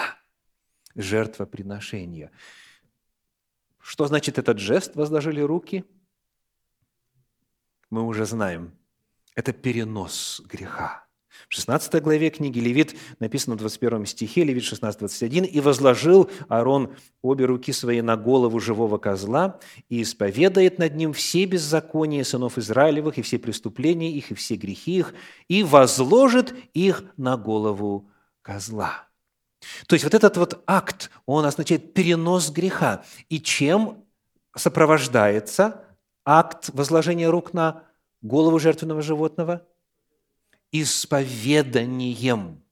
Жертвоприношения. 0.95 2.31
Что 3.81 4.07
значит 4.07 4.39
этот 4.39 4.61
жест 4.61 4.95
«возложили 4.95 5.41
руки»? 5.41 5.85
Мы 7.95 8.03
уже 8.03 8.27
знаем, 8.27 8.73
это 9.37 9.53
перенос 9.53 10.43
греха. 10.45 11.07
В 11.49 11.55
16 11.55 12.03
главе 12.03 12.31
книги 12.31 12.59
Левит 12.59 12.97
написано 13.21 13.55
в 13.55 13.59
21 13.61 14.07
стихе, 14.07 14.43
Левит 14.43 14.65
16, 14.65 14.99
21, 14.99 15.45
«И 15.45 15.61
возложил 15.61 16.29
Аарон 16.49 16.97
обе 17.23 17.45
руки 17.45 17.73
свои 17.73 18.01
на 18.01 18.17
голову 18.17 18.59
живого 18.59 18.99
козла 18.99 19.61
и 19.89 20.03
исповедает 20.03 20.79
над 20.79 20.97
ним 20.97 21.13
все 21.13 21.45
беззакония 21.45 22.25
сынов 22.25 22.59
Израилевых 22.59 23.19
и 23.19 23.23
все 23.23 23.39
преступления 23.39 24.11
их 24.11 24.33
и 24.33 24.35
все 24.35 24.57
грехи 24.57 24.99
их, 24.99 25.15
и 25.47 25.63
возложит 25.63 26.53
их 26.73 27.05
на 27.17 27.37
голову 27.37 28.11
козла». 28.43 29.09
То 29.87 29.95
есть 29.95 30.05
вот 30.05 30.15
этот 30.15 30.37
вот 30.37 30.65
акт, 30.67 31.11
он 31.27 31.45
означает 31.45 31.95
перенос 31.95 32.51
греха. 32.51 33.05
И 33.29 33.41
чем 33.41 34.05
сопровождается 34.57 35.84
акт 36.25 36.71
возложения 36.73 37.29
рук 37.29 37.53
на 37.53 37.85
голову 38.23 38.59
жертвенного 38.59 39.03
животного? 39.03 39.67
Исповеданием. 40.73 42.63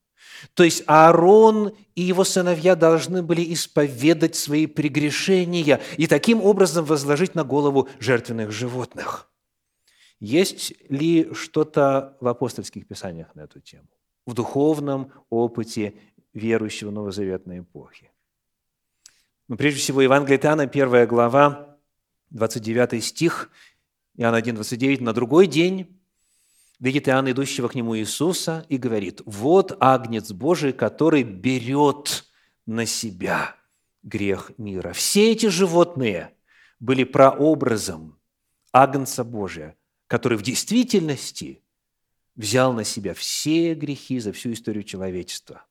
То 0.55 0.65
есть 0.65 0.83
Аарон 0.87 1.73
и 1.95 2.03
его 2.03 2.25
сыновья 2.25 2.75
должны 2.75 3.23
были 3.23 3.53
исповедать 3.53 4.35
свои 4.35 4.67
прегрешения 4.67 5.81
и 5.97 6.07
таким 6.07 6.43
образом 6.43 6.85
возложить 6.85 7.35
на 7.35 7.45
голову 7.45 7.89
жертвенных 8.01 8.51
животных. 8.51 9.29
Есть 10.19 10.73
ли 10.89 11.33
что-то 11.35 12.17
в 12.21 12.29
апостольских 12.29 12.87
писаниях 12.87 13.35
на 13.35 13.43
эту 13.43 13.61
тему? 13.61 13.89
В 14.27 14.35
духовном 14.35 15.13
опыте 15.31 15.95
верующего 16.33 16.91
новозаветной 16.91 17.61
эпохи? 17.61 18.11
Ну, 19.49 19.57
прежде 19.57 19.81
всего, 19.81 20.01
Евангелие 20.01 20.39
Иоанна, 20.39 20.67
первая 20.67 21.07
глава, 21.07 21.72
29 22.33 23.05
стих, 23.05 23.51
Иоанн 24.17 24.35
1, 24.35 24.55
29, 24.55 25.01
«На 25.01 25.13
другой 25.13 25.47
день 25.47 26.01
видит 26.79 27.09
Иоанн 27.09 27.31
идущего 27.31 27.69
к 27.69 27.75
нему 27.75 27.97
Иисуса 27.97 28.67
и 28.69 28.77
говорит, 28.77 29.21
«Вот 29.25 29.77
Агнец 29.81 30.33
Божий, 30.33 30.73
который 30.73 31.23
берет 31.23 32.25
на 32.67 32.87
себя 32.87 33.55
грех 34.03 34.53
мира». 34.59 34.93
Все 34.93 35.33
эти 35.33 35.47
животные 35.47 36.35
были 36.81 37.05
прообразом 37.05 38.19
Агнца 38.73 39.25
Божия, 39.25 39.77
который 40.07 40.39
в 40.39 40.43
действительности 40.43 41.63
взял 42.35 42.73
на 42.73 42.85
себя 42.85 43.15
все 43.15 43.75
грехи 43.75 44.19
за 44.19 44.33
всю 44.33 44.53
историю 44.53 44.85
человечества. 44.85 45.65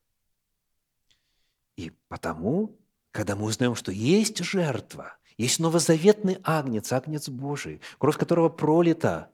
И 1.75 1.91
потому, 2.07 2.79
когда 3.11 3.35
мы 3.35 3.45
узнаем, 3.45 3.75
что 3.75 3.91
есть 3.91 4.43
жертва– 4.43 5.15
есть 5.41 5.59
новозаветный 5.59 6.37
агнец, 6.43 6.93
агнец 6.93 7.27
Божий, 7.27 7.81
кровь 7.97 8.15
которого 8.15 8.49
пролита 8.49 9.31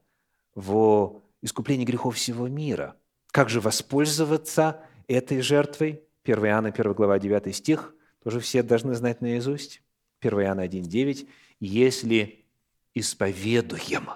в 0.55 1.21
искуплении 1.41 1.83
грехов 1.83 2.15
всего 2.15 2.47
мира. 2.47 2.95
Как 3.31 3.49
же 3.49 3.59
воспользоваться 3.59 4.81
этой 5.07 5.41
жертвой? 5.41 6.03
1 6.23 6.45
Иоанна, 6.45 6.69
1 6.69 6.93
глава, 6.93 7.19
9 7.19 7.53
стих, 7.53 7.93
тоже 8.23 8.39
все 8.39 8.63
должны 8.63 8.95
знать 8.95 9.19
наизусть. 9.19 9.81
1 10.21 10.39
Иоанна 10.43 10.61
1, 10.61 10.83
9. 10.83 11.27
«Если 11.59 12.45
исповедуем, 12.93 14.09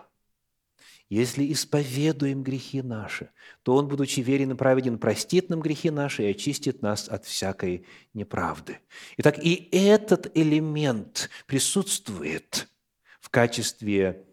если 1.11 1.51
исповедуем 1.51 2.41
грехи 2.41 2.81
наши, 2.81 3.31
то 3.63 3.75
Он, 3.75 3.89
будучи 3.89 4.21
верен 4.21 4.51
и 4.51 4.55
праведен, 4.55 4.97
простит 4.97 5.49
нам 5.49 5.59
грехи 5.59 5.89
наши 5.89 6.23
и 6.23 6.31
очистит 6.31 6.81
нас 6.81 7.09
от 7.09 7.25
всякой 7.25 7.85
неправды. 8.13 8.79
Итак, 9.17 9.37
и 9.37 9.67
этот 9.73 10.31
элемент 10.37 11.29
присутствует 11.47 12.69
в 13.19 13.29
качестве 13.29 14.25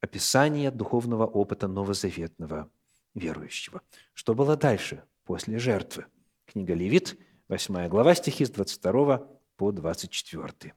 описания 0.00 0.72
духовного 0.72 1.26
опыта 1.26 1.68
новозаветного 1.68 2.68
верующего. 3.14 3.80
Что 4.14 4.34
было 4.34 4.56
дальше, 4.56 5.04
после 5.24 5.60
жертвы? 5.60 6.06
Книга 6.46 6.74
Левит, 6.74 7.16
8 7.46 7.86
глава, 7.86 8.16
стихи 8.16 8.44
с 8.44 8.50
22 8.50 9.28
по 9.56 9.70
24. 9.70 10.74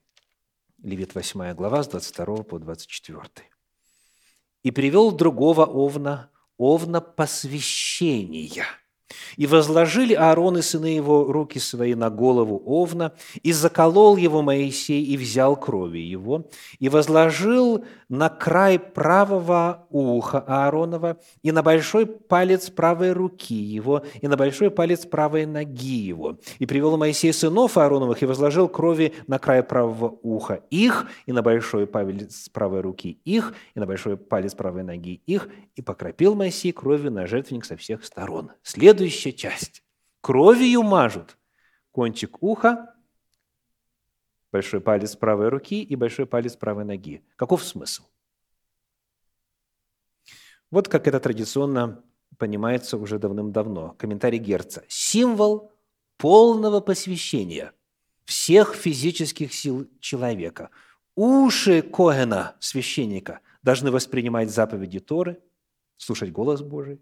Левит 0.84 1.16
8 1.16 1.56
глава, 1.56 1.82
с 1.82 1.88
22 1.88 2.44
по 2.44 2.60
24 2.60 3.57
и 4.68 4.72
привел 4.72 5.14
другого 5.14 5.66
овна, 5.66 6.30
овна 6.58 7.00
посвящения– 7.00 8.66
и 9.36 9.48
возложили 9.48 10.14
Аарон 10.14 10.58
и 10.58 10.62
сыны 10.62 10.88
его 10.88 11.32
руки 11.32 11.60
свои 11.60 11.96
на 11.96 12.10
голову 12.10 12.62
Овна, 12.66 13.14
и 13.44 13.52
заколол 13.52 14.18
его 14.18 14.42
Моисей, 14.42 15.04
и 15.04 15.18
взял 15.18 15.56
крови 15.56 16.00
его, 16.00 16.46
и 16.80 16.90
возложил 16.90 17.84
на 18.10 18.30
край 18.30 18.80
правого 18.80 19.86
уха 19.90 20.40
Ааронова, 20.40 21.18
и 21.44 21.52
на 21.52 21.64
большой 21.64 22.06
палец 22.06 22.70
правой 22.70 23.12
руки 23.12 23.56
его, 23.56 24.04
и 24.22 24.28
на 24.28 24.38
большой 24.38 24.72
палец 24.72 25.06
правой 25.06 25.46
ноги 25.46 25.98
его. 25.98 26.38
И 26.60 26.66
привел 26.66 26.98
Моисей 26.98 27.34
сынов 27.34 27.78
Аароновых, 27.78 28.22
и 28.22 28.26
возложил 28.26 28.68
крови 28.68 29.14
на 29.28 29.40
край 29.40 29.64
правого 29.64 30.18
уха 30.22 30.62
их, 30.70 31.08
и 31.26 31.32
на 31.32 31.42
большой 31.42 31.88
палец 31.88 32.50
правой 32.50 32.82
руки 32.82 33.20
их, 33.26 33.54
и 33.76 33.80
на 33.80 33.86
большой 33.86 34.18
палец 34.18 34.54
правой 34.54 34.84
ноги 34.84 35.22
их, 35.26 35.50
и 35.76 35.82
покропил 35.82 36.36
Моисей 36.36 36.72
кровью 36.72 37.12
на 37.12 37.28
жертвенник 37.28 37.66
со 37.66 37.76
всех 37.78 38.04
сторон. 38.04 38.52
Следующая 38.98 39.34
часть. 39.34 39.84
Кровью 40.22 40.82
мажут 40.82 41.38
кончик 41.92 42.42
уха, 42.42 42.96
большой 44.52 44.82
палец 44.82 45.16
правой 45.16 45.50
руки 45.50 45.84
и 45.84 45.96
большой 45.96 46.26
палец 46.26 46.56
правой 46.56 46.84
ноги. 46.84 47.24
Каков 47.36 47.64
смысл? 47.64 48.06
Вот 50.72 50.88
как 50.88 51.08
это 51.08 51.20
традиционно 51.20 52.04
понимается 52.40 52.98
уже 52.98 53.20
давным-давно. 53.20 53.94
Комментарий 54.00 54.40
Герца. 54.40 54.84
Символ 54.88 55.72
полного 56.18 56.80
посвящения 56.80 57.74
всех 58.26 58.74
физических 58.74 59.54
сил 59.54 59.88
человека. 60.00 60.72
Уши 61.14 61.84
Когена, 61.84 62.56
священника, 62.60 63.42
должны 63.62 63.92
воспринимать 63.92 64.50
заповеди 64.50 65.00
Торы, 65.00 65.40
слушать 65.98 66.32
голос 66.32 66.64
Божий. 66.64 67.00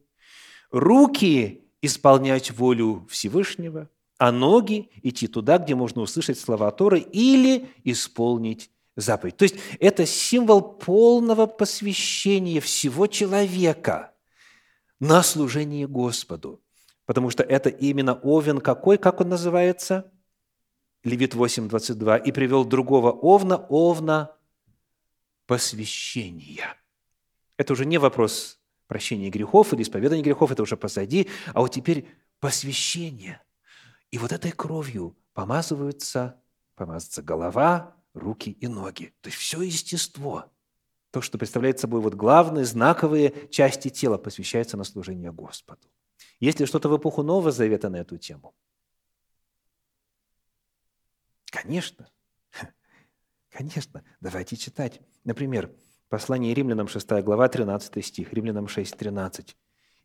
Руки 0.72 1.65
исполнять 1.86 2.52
волю 2.52 3.08
Всевышнего, 3.10 3.90
а 4.18 4.32
ноги 4.32 4.90
идти 5.04 5.28
туда, 5.28 5.58
где 5.58 5.76
можно 5.76 6.02
услышать 6.02 6.40
слова 6.40 6.72
Торы 6.72 7.00
или 7.00 7.70
исполнить 7.84 8.70
заповедь. 8.96 9.38
То 9.38 9.44
есть 9.44 9.56
это 9.80 10.06
символ 10.06 10.62
полного 10.62 11.46
посвящения 11.46 12.62
всего 12.62 13.08
человека 13.08 14.14
на 15.00 15.22
служение 15.24 15.88
Господу. 15.88 16.62
Потому 17.06 17.30
что 17.30 17.44
это 17.44 17.70
именно 17.70 18.14
овен 18.14 18.60
какой, 18.60 18.98
как 18.98 19.22
он 19.22 19.30
называется? 19.30 20.12
Левит 21.04 21.36
8, 21.36 21.70
22. 21.70 22.18
«И 22.18 22.32
привел 22.32 22.66
другого 22.66 23.12
овна, 23.12 23.58
овна 23.58 24.32
посвящения». 25.46 26.76
Это 27.58 27.74
уже 27.74 27.86
не 27.86 28.00
вопрос 28.00 28.60
прощения 28.88 29.30
грехов 29.30 29.74
или 29.74 29.82
исповедания 29.82 30.22
грехов, 30.22 30.52
это 30.52 30.64
уже 30.64 30.78
позади, 30.78 31.30
а 31.54 31.62
вот 31.62 31.72
теперь 31.72 32.08
посвящение. 32.40 33.42
И 34.12 34.18
вот 34.18 34.32
этой 34.32 34.52
кровью 34.52 35.18
помазываются, 35.34 36.42
помазывается 36.76 37.22
голова, 37.22 37.96
руки 38.14 38.52
и 38.52 38.68
ноги. 38.68 39.14
То 39.22 39.30
есть 39.30 39.40
все 39.40 39.62
естество, 39.62 40.52
то, 41.12 41.22
что 41.22 41.38
представляет 41.38 41.80
собой 41.80 42.02
вот 42.02 42.14
главные 42.14 42.66
знаковые 42.66 43.48
части 43.50 43.90
тела, 43.90 44.18
посвящается 44.18 44.78
на 44.78 44.84
служение 44.84 45.32
Господу. 45.32 45.88
Есть 46.40 46.60
ли 46.60 46.66
что-то 46.66 46.90
в 46.90 46.98
эпоху 46.98 47.24
Нового 47.24 47.52
Завета 47.52 47.90
на 47.90 47.98
эту 47.98 48.18
тему? 48.18 48.54
Конечно. 51.46 52.10
Конечно. 53.50 54.04
Давайте 54.20 54.58
читать. 54.58 55.00
Например, 55.24 55.72
Послание 56.10 56.54
римлянам, 56.54 56.88
6 56.88 57.12
глава, 57.24 57.48
13 57.48 58.06
стих, 58.06 58.32
римлянам 58.34 58.68
6, 58.68 58.96
13. 58.96 59.56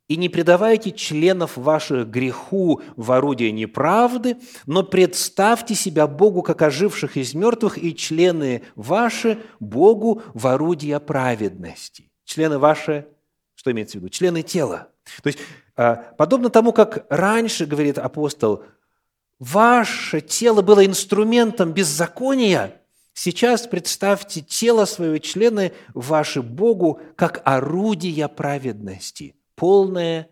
«И 0.09 0.17
не 0.17 0.29
предавайте 0.29 0.91
членов 0.91 1.57
ваших 1.57 2.09
греху 2.09 2.81
в 2.97 3.13
орудие 3.13 3.53
неправды, 3.53 4.39
но 4.67 4.83
представьте 4.83 5.75
себя 5.75 6.07
Богу, 6.07 6.43
как 6.43 6.63
оживших 6.63 7.17
из 7.17 7.35
мертвых, 7.35 7.79
и 7.79 7.95
члены 7.95 8.63
ваши 8.75 9.39
Богу 9.61 10.23
в 10.35 10.47
орудие 10.47 10.99
праведности». 11.01 12.11
Члены 12.25 12.59
ваши, 12.59 13.07
что 13.55 13.71
имеется 13.71 13.99
в 13.99 14.01
виду? 14.01 14.09
Члены 14.09 14.43
тела. 14.43 14.89
То 15.23 15.29
есть, 15.29 15.39
а, 15.77 15.97
подобно 16.17 16.49
тому, 16.49 16.73
как 16.73 17.07
раньше, 17.09 17.67
говорит 17.67 17.99
апостол, 17.99 18.65
ваше 19.39 20.21
тело 20.23 20.63
было 20.63 20.85
инструментом 20.85 21.73
беззакония– 21.73 22.77
Сейчас 23.23 23.67
представьте 23.67 24.41
тело 24.41 24.87
свое, 24.87 25.21
члены 25.21 25.75
ваши 25.93 26.41
Богу, 26.41 27.03
как 27.17 27.43
орудия 27.45 28.29
праведности, 28.29 29.37
полное 29.57 30.31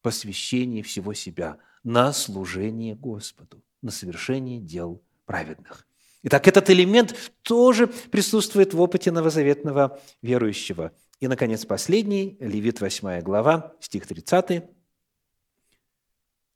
посвящение 0.00 0.84
всего 0.84 1.14
себя 1.14 1.58
на 1.82 2.12
служение 2.12 2.94
Господу, 2.94 3.64
на 3.82 3.90
совершение 3.90 4.60
дел 4.60 5.02
праведных. 5.26 5.84
Итак, 6.22 6.46
этот 6.46 6.70
элемент 6.70 7.32
тоже 7.42 7.88
присутствует 7.88 8.72
в 8.72 8.80
опыте 8.80 9.10
новозаветного 9.10 9.98
верующего. 10.22 10.92
И, 11.18 11.26
наконец, 11.26 11.64
последний, 11.64 12.36
Левит 12.38 12.80
8 12.80 13.20
глава, 13.20 13.74
стих 13.80 14.06
30. 14.06 14.62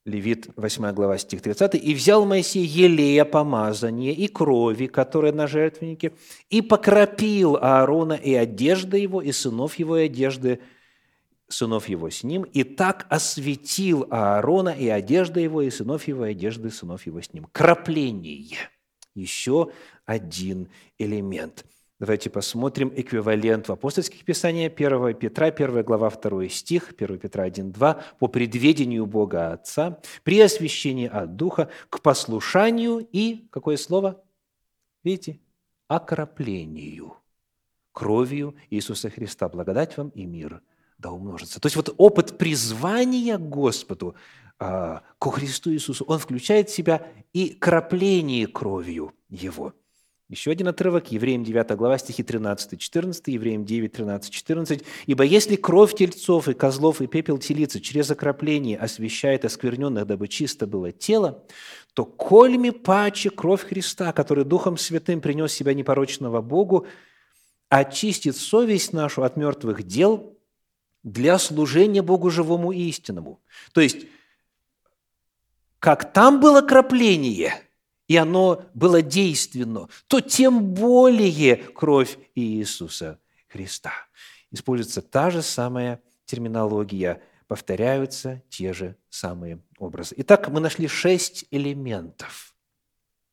Левит, 0.04 0.50
8 0.56 0.92
глава, 0.92 1.16
стих 1.16 1.40
30. 1.40 1.76
«И 1.76 1.94
взял 1.94 2.26
Моисей 2.26 2.66
елея 2.66 3.24
помазания 3.24 4.12
и 4.12 4.28
крови, 4.28 4.86
которые 4.86 5.32
на 5.32 5.46
жертвеннике, 5.46 6.12
и 6.50 6.60
покропил 6.60 7.56
Аарона 7.56 8.12
и 8.12 8.34
одежды 8.34 8.98
его, 8.98 9.22
и 9.22 9.32
сынов 9.32 9.78
его, 9.78 9.96
и 9.96 10.04
одежды 10.04 10.60
сынов 11.48 11.88
его 11.88 12.10
с 12.10 12.22
ним, 12.22 12.42
и 12.42 12.64
так 12.64 13.06
осветил 13.08 14.06
Аарона 14.10 14.70
и 14.70 14.88
одежды 14.88 15.40
его, 15.40 15.62
и 15.62 15.70
сынов 15.70 16.06
его, 16.06 16.26
и 16.26 16.32
одежды 16.32 16.70
сынов 16.70 17.06
его 17.06 17.22
с 17.22 17.32
ним». 17.32 17.46
Крапление– 17.52 18.58
еще 19.14 19.70
один 20.04 20.68
элемент– 20.98 21.64
Давайте 22.04 22.28
посмотрим 22.28 22.92
эквивалент 22.94 23.66
в 23.66 23.72
апостольских 23.72 24.26
писаниях 24.26 24.74
1 24.76 25.14
Петра, 25.14 25.46
1 25.46 25.82
глава, 25.84 26.10
2 26.10 26.50
стих, 26.50 26.92
1 26.98 27.18
Петра 27.18 27.44
1, 27.44 27.72
2. 27.72 28.04
«По 28.18 28.28
предведению 28.28 29.06
Бога 29.06 29.52
Отца, 29.52 30.02
при 30.22 30.38
освящении 30.38 31.08
от 31.08 31.36
Духа, 31.36 31.70
к 31.88 32.02
послушанию 32.02 32.98
и...» 33.10 33.48
Какое 33.50 33.78
слово? 33.78 34.22
Видите? 35.02 35.40
«Окроплению» 35.88 37.14
кровью 37.92 38.54
Иисуса 38.68 39.08
Христа. 39.08 39.48
Благодать 39.48 39.96
вам 39.96 40.10
и 40.10 40.26
мир 40.26 40.60
да 40.98 41.10
умножится. 41.10 41.58
То 41.58 41.68
есть 41.68 41.76
вот 41.76 41.94
опыт 41.96 42.36
призвания 42.36 43.38
Господу, 43.38 44.14
а, 44.58 45.00
ко 45.18 45.30
Христу 45.30 45.72
Иисусу, 45.72 46.04
он 46.04 46.18
включает 46.18 46.68
в 46.68 46.74
себя 46.74 47.06
и 47.32 47.54
крапление 47.54 48.46
кровью 48.46 49.14
Его– 49.30 49.72
еще 50.28 50.50
один 50.50 50.68
отрывок, 50.68 51.12
Евреям 51.12 51.44
9 51.44 51.72
глава, 51.72 51.98
стихи 51.98 52.22
13-14, 52.22 53.22
Евреям 53.26 53.66
9, 53.66 53.94
13-14. 53.94 54.82
«Ибо 55.04 55.24
если 55.24 55.56
кровь 55.56 55.94
тельцов 55.94 56.48
и 56.48 56.54
козлов 56.54 57.02
и 57.02 57.06
пепел 57.06 57.36
телицы 57.36 57.78
через 57.78 58.10
окропление 58.10 58.78
освещает 58.78 59.44
оскверненных, 59.44 60.06
дабы 60.06 60.28
чисто 60.28 60.66
было 60.66 60.92
тело, 60.92 61.44
то 61.92 62.06
кольми 62.06 62.70
паче 62.70 63.28
кровь 63.28 63.64
Христа, 63.64 64.12
который 64.12 64.46
Духом 64.46 64.78
Святым 64.78 65.20
принес 65.20 65.52
себя 65.52 65.74
непорочного 65.74 66.40
Богу, 66.40 66.86
очистит 67.68 68.36
совесть 68.36 68.94
нашу 68.94 69.24
от 69.24 69.36
мертвых 69.36 69.82
дел 69.82 70.38
для 71.02 71.38
служения 71.38 72.00
Богу 72.00 72.30
живому 72.30 72.72
и 72.72 72.88
истинному». 72.88 73.42
То 73.74 73.82
есть, 73.82 74.06
как 75.80 76.14
там 76.14 76.40
было 76.40 76.62
крапление– 76.62 77.54
и 78.14 78.16
оно 78.16 78.64
было 78.74 79.02
действенно, 79.02 79.88
то 80.06 80.20
тем 80.20 80.72
более 80.72 81.56
кровь 81.56 82.16
Иисуса 82.36 83.18
Христа. 83.48 83.90
Используется 84.52 85.02
та 85.02 85.30
же 85.30 85.42
самая 85.42 86.00
терминология, 86.24 87.20
повторяются 87.48 88.40
те 88.48 88.72
же 88.72 88.96
самые 89.10 89.60
образы. 89.78 90.14
Итак, 90.18 90.48
мы 90.48 90.60
нашли 90.60 90.86
шесть 90.86 91.46
элементов. 91.50 92.54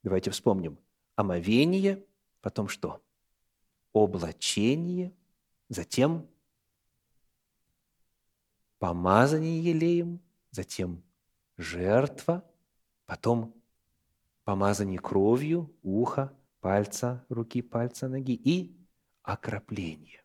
Давайте 0.01 0.31
вспомним. 0.31 0.79
Омовение, 1.15 2.03
потом 2.41 2.67
что? 2.67 3.03
Облачение, 3.93 5.13
затем 5.69 6.27
помазание 8.79 9.61
елеем, 9.61 10.19
затем 10.49 11.03
жертва, 11.55 12.43
потом 13.05 13.60
помазание 14.43 14.99
кровью, 14.99 15.71
уха, 15.83 16.33
пальца, 16.59 17.25
руки, 17.29 17.61
пальца, 17.61 18.07
ноги 18.07 18.33
и 18.33 18.75
окропление. 19.23 20.21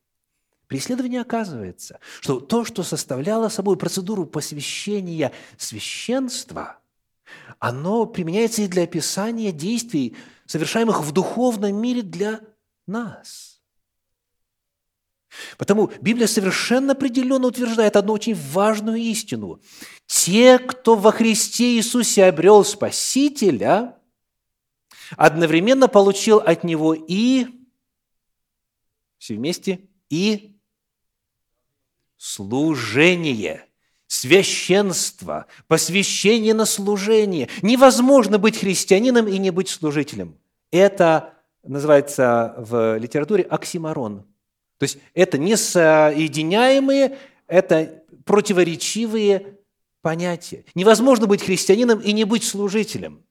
При 0.66 0.78
исследовании 0.78 1.18
оказывается, 1.18 2.00
что 2.20 2.40
то, 2.40 2.64
что 2.64 2.82
составляло 2.82 3.48
собой 3.48 3.76
процедуру 3.76 4.26
посвящения 4.26 5.32
священства, 5.56 6.78
оно 7.58 8.06
применяется 8.06 8.62
и 8.62 8.68
для 8.68 8.82
описания 8.82 9.52
действий, 9.52 10.16
совершаемых 10.46 11.02
в 11.02 11.12
духовном 11.12 11.76
мире 11.76 12.02
для 12.02 12.40
нас. 12.86 13.60
Потому 15.58 15.90
Библия 16.00 16.26
совершенно 16.26 16.92
определенно 16.92 17.48
утверждает 17.48 17.96
одну 17.96 18.14
очень 18.14 18.34
важную 18.34 18.98
истину. 18.98 19.60
Те, 20.06 20.58
кто 20.58 20.96
во 20.96 21.12
Христе 21.12 21.76
Иисусе 21.76 22.24
обрел 22.24 22.64
Спасителя, 22.64 23.96
одновременно 25.16 25.88
получил 25.88 26.38
от 26.38 26.64
Него 26.64 26.94
и, 26.94 27.46
все 29.18 29.34
вместе, 29.34 29.80
и 30.08 30.56
служение, 32.16 33.64
священство, 34.06 35.46
посвящение 35.68 36.54
на 36.54 36.64
служение. 36.64 37.48
Невозможно 37.62 38.38
быть 38.38 38.58
христианином 38.58 39.28
и 39.28 39.38
не 39.38 39.50
быть 39.50 39.68
служителем. 39.68 40.38
Это 40.70 41.34
называется 41.62 42.54
в 42.58 42.96
литературе 42.98 43.44
оксиморон. 43.44 44.24
То 44.78 44.84
есть 44.84 44.98
это 45.14 45.38
несоединяемые, 45.38 47.18
это 47.46 48.04
противоречивые 48.24 49.58
понятия. 50.02 50.64
Невозможно 50.74 51.26
быть 51.26 51.42
христианином 51.42 52.00
и 52.00 52.12
не 52.12 52.24
быть 52.24 52.44
служителем. 52.44 53.25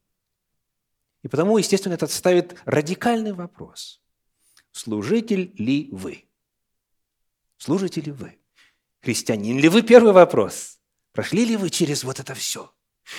И 1.26 1.28
потому, 1.28 1.58
естественно, 1.58 1.96
это 1.96 2.06
ставит 2.06 2.56
радикальный 2.66 3.34
вопрос. 3.34 4.00
Служитель 4.72 5.56
ли 5.58 5.90
вы? 5.92 6.26
Служите 7.58 8.00
ли 8.00 8.12
вы? 8.12 8.38
Христианин 9.02 9.58
ли 9.58 9.68
вы? 9.68 9.82
Первый 9.82 10.14
вопрос. 10.14 10.78
Прошли 11.14 11.44
ли 11.44 11.58
вы 11.58 11.72
через 11.72 12.04
вот 12.04 12.20
это 12.20 12.36
все? 12.36 12.72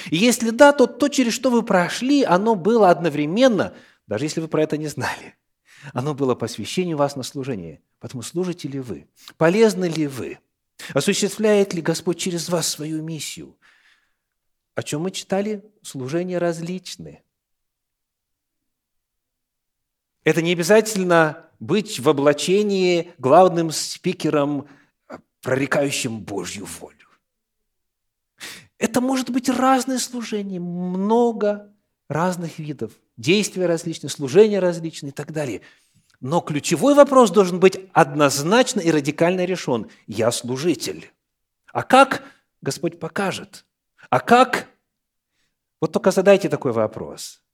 И 0.09 0.17
если 0.19 0.51
да, 0.51 0.73
то 0.73 0.87
то, 0.87 1.09
через 1.09 1.33
что 1.33 1.51
вы 1.51 1.65
прошли, 1.65 2.23
оно 2.23 2.55
было 2.55 2.91
одновременно, 2.91 3.75
даже 4.07 4.27
если 4.27 4.41
вы 4.41 4.47
про 4.47 4.63
это 4.63 4.77
не 4.77 4.87
знали, 4.87 5.35
оно 5.93 6.15
было 6.15 6.37
посвящение 6.37 6.95
вас 6.95 7.17
на 7.17 7.25
служение. 7.25 7.83
Потому 7.99 8.23
служите 8.23 8.69
ли 8.69 8.79
вы? 8.79 9.09
Полезны 9.37 9.87
ли 9.87 10.07
вы? 10.07 10.39
Осуществляет 10.95 11.75
ли 11.75 11.83
Господь 11.83 12.21
через 12.21 12.51
вас 12.51 12.69
свою 12.69 13.03
миссию? 13.03 13.59
О 14.77 14.85
чем 14.85 15.01
мы 15.01 15.11
читали? 15.11 15.65
Служения 15.83 16.39
различны. 16.39 17.25
Это 20.27 20.43
не 20.43 20.51
обязательно 20.51 21.45
быть 21.61 22.01
в 22.01 22.09
облачении 22.09 23.13
главным 23.17 23.71
спикером 23.71 24.67
прорекающим 25.41 26.19
Божью 26.19 26.67
волю. 26.67 27.07
Это 28.77 29.01
может 29.01 29.31
быть 29.31 29.49
разное 29.49 30.01
служение, 30.01 30.59
много 30.59 31.73
разных 32.09 32.59
видов, 32.59 32.91
действия 33.17 33.67
различные, 33.67 34.11
служения 34.11 34.59
различные 34.59 35.11
и 35.11 35.15
так 35.15 35.31
далее. 35.31 35.61
Но 36.21 36.41
ключевой 36.41 36.95
вопрос 36.97 37.31
должен 37.31 37.61
быть 37.61 37.79
однозначно 37.93 38.81
и 38.81 38.91
радикально 38.91 39.45
решен. 39.45 39.89
Я 40.09 40.33
служитель. 40.33 41.13
А 41.73 41.85
как? 41.85 42.25
Господь 42.63 42.99
покажет. 42.99 43.65
А 44.11 44.19
как? 44.19 44.67
Вот 45.81 45.93
только 45.93 46.11
задайте 46.11 46.49
такой 46.49 46.73
вопрос. 46.73 47.45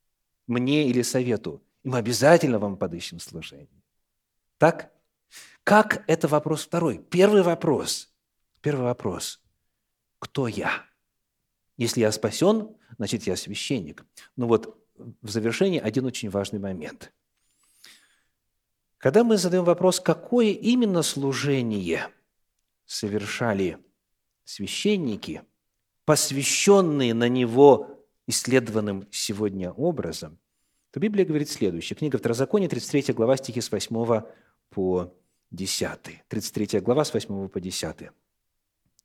Мне 0.46 0.88
или 0.88 1.02
совету. 1.02 1.60
И 1.82 1.88
мы 1.88 1.98
обязательно 1.98 2.58
вам 2.58 2.76
подыщем 2.76 3.18
служение. 3.18 3.82
Так? 4.58 4.92
Как– 5.64 6.04
это 6.06 6.28
вопрос 6.28 6.64
второй. 6.64 6.98
Первый 6.98 7.42
вопрос. 7.42 8.12
Первый 8.60 8.84
вопрос. 8.84 9.40
Кто 10.18 10.46
я? 10.46 10.84
Если 11.76 12.00
я 12.00 12.12
спасен, 12.12 12.76
значит, 12.96 13.24
я 13.24 13.36
священник. 13.36 14.04
Но 14.36 14.46
вот 14.46 14.78
в 14.94 15.30
завершении 15.30 15.80
один 15.80 16.04
очень 16.04 16.30
важный 16.30 16.58
момент. 16.58 17.12
Когда 18.98 19.24
мы 19.24 19.36
задаем 19.36 19.64
вопрос, 19.64 19.98
какое 19.98 20.50
именно 20.50 21.02
служение 21.02 22.08
совершали 22.84 23.78
священники, 24.44 25.42
посвященные 26.04 27.14
на 27.14 27.28
него 27.28 28.06
исследованным 28.28 29.08
сегодня 29.10 29.72
образом, 29.72 30.38
то 30.92 31.00
Библия 31.00 31.24
говорит 31.24 31.48
следующее. 31.48 31.96
Книга 31.96 32.18
Второзакония, 32.18 32.68
33 32.68 33.14
глава, 33.14 33.38
стихи 33.38 33.62
с 33.62 33.72
8 33.72 34.22
по 34.68 35.14
10. 35.50 35.98
33 36.28 36.80
глава 36.80 37.04
с 37.04 37.14
8 37.14 37.48
по 37.48 37.60
10. 37.60 38.10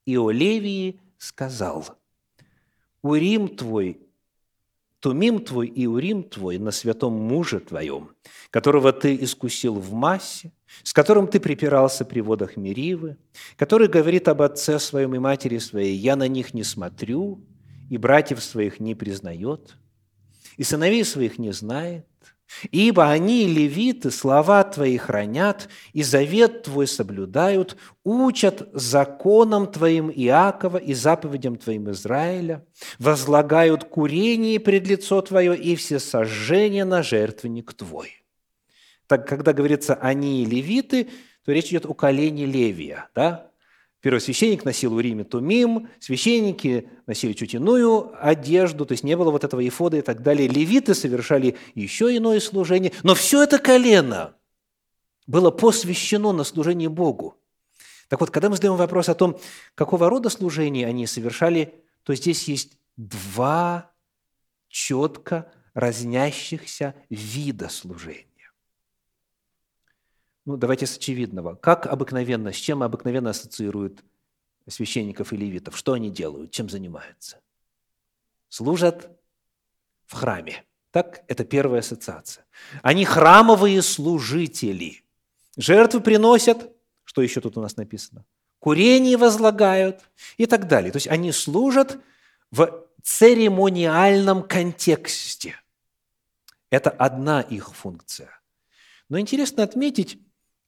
«И 0.06 0.18
о 0.18 0.30
Левии 0.30 1.00
сказал, 1.18 1.98
Урим 3.02 3.48
твой, 3.56 4.02
Тумим 5.00 5.40
твой 5.40 5.68
и 5.68 5.88
Урим 5.88 6.24
твой 6.24 6.58
на 6.58 6.72
святом 6.72 7.14
муже 7.14 7.62
твоем, 7.62 8.10
которого 8.50 8.92
ты 8.92 9.16
искусил 9.16 9.76
в 9.76 9.94
массе, 9.94 10.52
с 10.84 10.92
которым 10.92 11.28
ты 11.28 11.40
припирался 11.40 12.04
при 12.04 12.20
водах 12.20 12.58
Меривы, 12.58 13.16
который 13.56 13.88
говорит 13.88 14.28
об 14.28 14.42
отце 14.42 14.80
своем 14.80 15.16
и 15.16 15.20
матери 15.20 15.58
своей, 15.60 15.96
я 15.96 16.18
на 16.18 16.28
них 16.28 16.54
не 16.54 16.64
смотрю, 16.64 17.40
и 17.90 17.98
братьев 17.98 18.44
своих 18.44 18.82
не 18.82 18.94
признает, 18.94 19.78
и 20.58 20.64
сыновей 20.64 21.06
своих 21.06 21.40
не 21.40 21.54
знает, 21.54 22.06
Ибо 22.72 23.10
они, 23.10 23.46
левиты, 23.46 24.10
слова 24.10 24.64
Твои 24.64 24.98
хранят, 24.98 25.68
и 25.94 26.02
завет 26.02 26.64
Твой 26.64 26.88
соблюдают, 26.88 27.76
учат 28.04 28.70
законам 28.74 29.68
Твоим 29.68 30.10
Иакова 30.10 30.78
и 30.78 30.94
заповедям 30.94 31.58
Твоим 31.58 31.92
Израиля, 31.92 32.66
возлагают 33.00 33.84
курение 33.84 34.60
пред 34.60 34.88
лицо 34.88 35.22
Твое 35.22 35.58
и 35.58 35.76
все 35.76 36.00
сожжения 36.00 36.86
на 36.86 37.04
жертвенник 37.04 37.74
Твой». 37.74 38.24
Так, 39.08 39.28
когда 39.28 39.54
говорится 39.54 39.96
«они 39.96 40.46
левиты», 40.46 41.10
то 41.46 41.52
речь 41.52 41.68
идет 41.68 41.86
о 41.86 41.94
колене 41.94 42.46
Левия, 42.46 43.10
да? 43.16 43.47
Первосвященник 44.08 44.64
носил 44.64 44.94
в 44.96 45.02
Риме 45.02 45.26
тумим, 45.26 45.90
священники 46.00 46.90
носили 47.08 47.34
чуть 47.34 47.54
иную 47.56 48.10
одежду, 48.26 48.86
то 48.86 48.94
есть 48.94 49.04
не 49.04 49.18
было 49.18 49.32
вот 49.32 49.44
этого 49.44 49.68
ифода 49.68 49.98
и 49.98 50.02
так 50.02 50.24
далее. 50.24 50.48
Левиты 50.48 50.96
совершали 50.96 51.58
еще 51.76 52.16
иное 52.16 52.40
служение, 52.40 52.94
но 53.04 53.16
все 53.16 53.44
это 53.44 53.60
колено 53.60 54.34
было 55.26 55.52
посвящено 55.52 56.32
на 56.32 56.46
служение 56.46 56.88
Богу. 56.88 57.36
Так 58.08 58.22
вот, 58.22 58.32
когда 58.32 58.48
мы 58.48 58.56
задаем 58.56 58.78
вопрос 58.78 59.10
о 59.10 59.14
том, 59.14 59.38
какого 59.76 60.10
рода 60.10 60.30
служение 60.30 60.88
они 60.88 61.06
совершали, 61.06 61.76
то 62.04 62.16
здесь 62.16 62.48
есть 62.48 62.78
два 62.96 63.92
четко 64.70 65.52
разнящихся 65.74 66.96
вида 67.10 67.68
служения. 67.68 68.27
Ну, 70.48 70.56
давайте 70.56 70.88
с 70.88 70.96
очевидного. 70.96 71.56
Как 71.56 71.88
обыкновенно, 71.88 72.54
с 72.54 72.56
чем 72.56 72.82
обыкновенно 72.82 73.32
ассоциируют 73.32 74.06
священников 74.66 75.34
и 75.34 75.38
левитов? 75.38 75.78
Что 75.78 75.92
они 75.92 76.10
делают? 76.10 76.52
Чем 76.52 76.70
занимаются? 76.70 77.42
Служат 78.48 79.10
в 80.06 80.14
храме. 80.14 80.64
Так, 80.92 81.26
это 81.28 81.44
первая 81.44 81.82
ассоциация. 81.82 82.46
Они 82.82 83.04
храмовые 83.04 83.82
служители. 83.82 85.04
Жертвы 85.58 86.00
приносят, 86.00 86.72
что 87.04 87.22
еще 87.22 87.42
тут 87.42 87.58
у 87.58 87.62
нас 87.62 87.76
написано? 87.76 88.24
Курение 88.60 89.18
возлагают 89.18 90.00
и 90.38 90.46
так 90.46 90.70
далее. 90.70 90.94
То 90.94 90.98
есть 90.98 91.10
они 91.10 91.34
служат 91.34 92.00
в 92.52 92.88
церемониальном 93.04 94.44
контексте. 94.44 95.56
Это 96.70 96.90
одна 96.90 97.42
их 97.42 97.76
функция. 97.76 98.30
Но 99.10 99.20
интересно 99.20 99.64
отметить, 99.64 100.22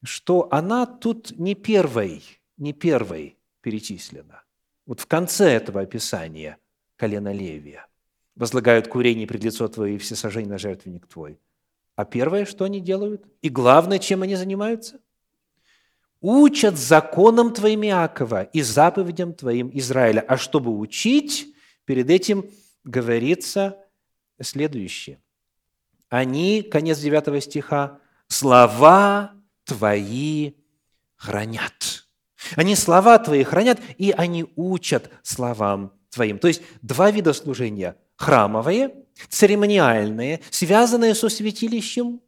что 0.03 0.47
она 0.51 0.85
тут 0.85 1.37
не 1.37 1.55
первой, 1.55 2.23
не 2.57 2.73
первой 2.73 3.37
перечислена. 3.61 4.43
Вот 4.85 5.01
в 5.01 5.05
конце 5.05 5.51
этого 5.51 5.81
описания 5.81 6.57
колено 6.95 7.31
Левия. 7.31 7.87
Возлагают 8.35 8.87
курение 8.87 9.27
пред 9.27 9.43
лицо 9.43 9.67
Твое 9.67 9.95
и 9.95 9.97
все 9.97 10.15
сожжения 10.15 10.49
на 10.49 10.57
жертвенник 10.57 11.07
Твой. 11.07 11.39
А 11.95 12.05
первое, 12.05 12.45
что 12.45 12.63
они 12.65 12.79
делают? 12.79 13.25
И 13.41 13.49
главное, 13.49 13.99
чем 13.99 14.21
они 14.21 14.35
занимаются? 14.35 15.01
Учат 16.21 16.77
законам 16.77 17.53
Твоим 17.53 17.83
Иакова 17.83 18.43
и 18.43 18.61
заповедям 18.61 19.33
Твоим 19.33 19.69
Израиля. 19.73 20.21
А 20.21 20.37
чтобы 20.37 20.77
учить, 20.77 21.53
перед 21.85 22.09
этим 22.09 22.49
говорится 22.83 23.77
следующее. 24.41 25.21
Они, 26.09 26.61
конец 26.61 26.99
9 26.99 27.43
стиха, 27.43 27.99
слова 28.27 29.33
твои 29.69 30.53
хранят. 31.15 32.07
Они 32.55 32.75
слова 32.75 33.19
Твои 33.19 33.43
хранят, 33.43 33.79
и 33.97 34.11
они 34.11 34.45
учат 34.55 35.11
словам 35.23 35.93
Твоим. 36.09 36.39
То 36.39 36.47
есть 36.47 36.61
два 36.81 37.11
вида 37.11 37.33
служения– 37.33 37.97
храмовое, 38.15 38.93
церемониальное, 39.29 40.41
связанное 40.49 41.13
со 41.13 41.29
святилищем, 41.29 42.21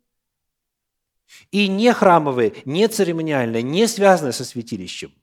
и 1.50 1.68
не 1.68 1.94
храмовые, 1.94 2.54
не 2.66 2.88
церемониальные, 2.88 3.64
не 3.64 3.88
связанные 3.88 4.34
со 4.34 4.44
святилищем. 4.44 5.14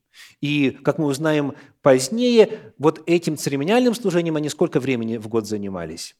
И, 0.40 0.70
как 0.70 0.98
мы 0.98 1.06
узнаем 1.06 1.54
позднее, 1.82 2.72
вот 2.78 3.02
этим 3.06 3.36
церемониальным 3.36 3.94
служением 3.94 4.36
они 4.36 4.48
сколько 4.48 4.80
времени 4.80 5.18
в 5.18 5.28
год 5.28 5.46
занимались? 5.46 6.16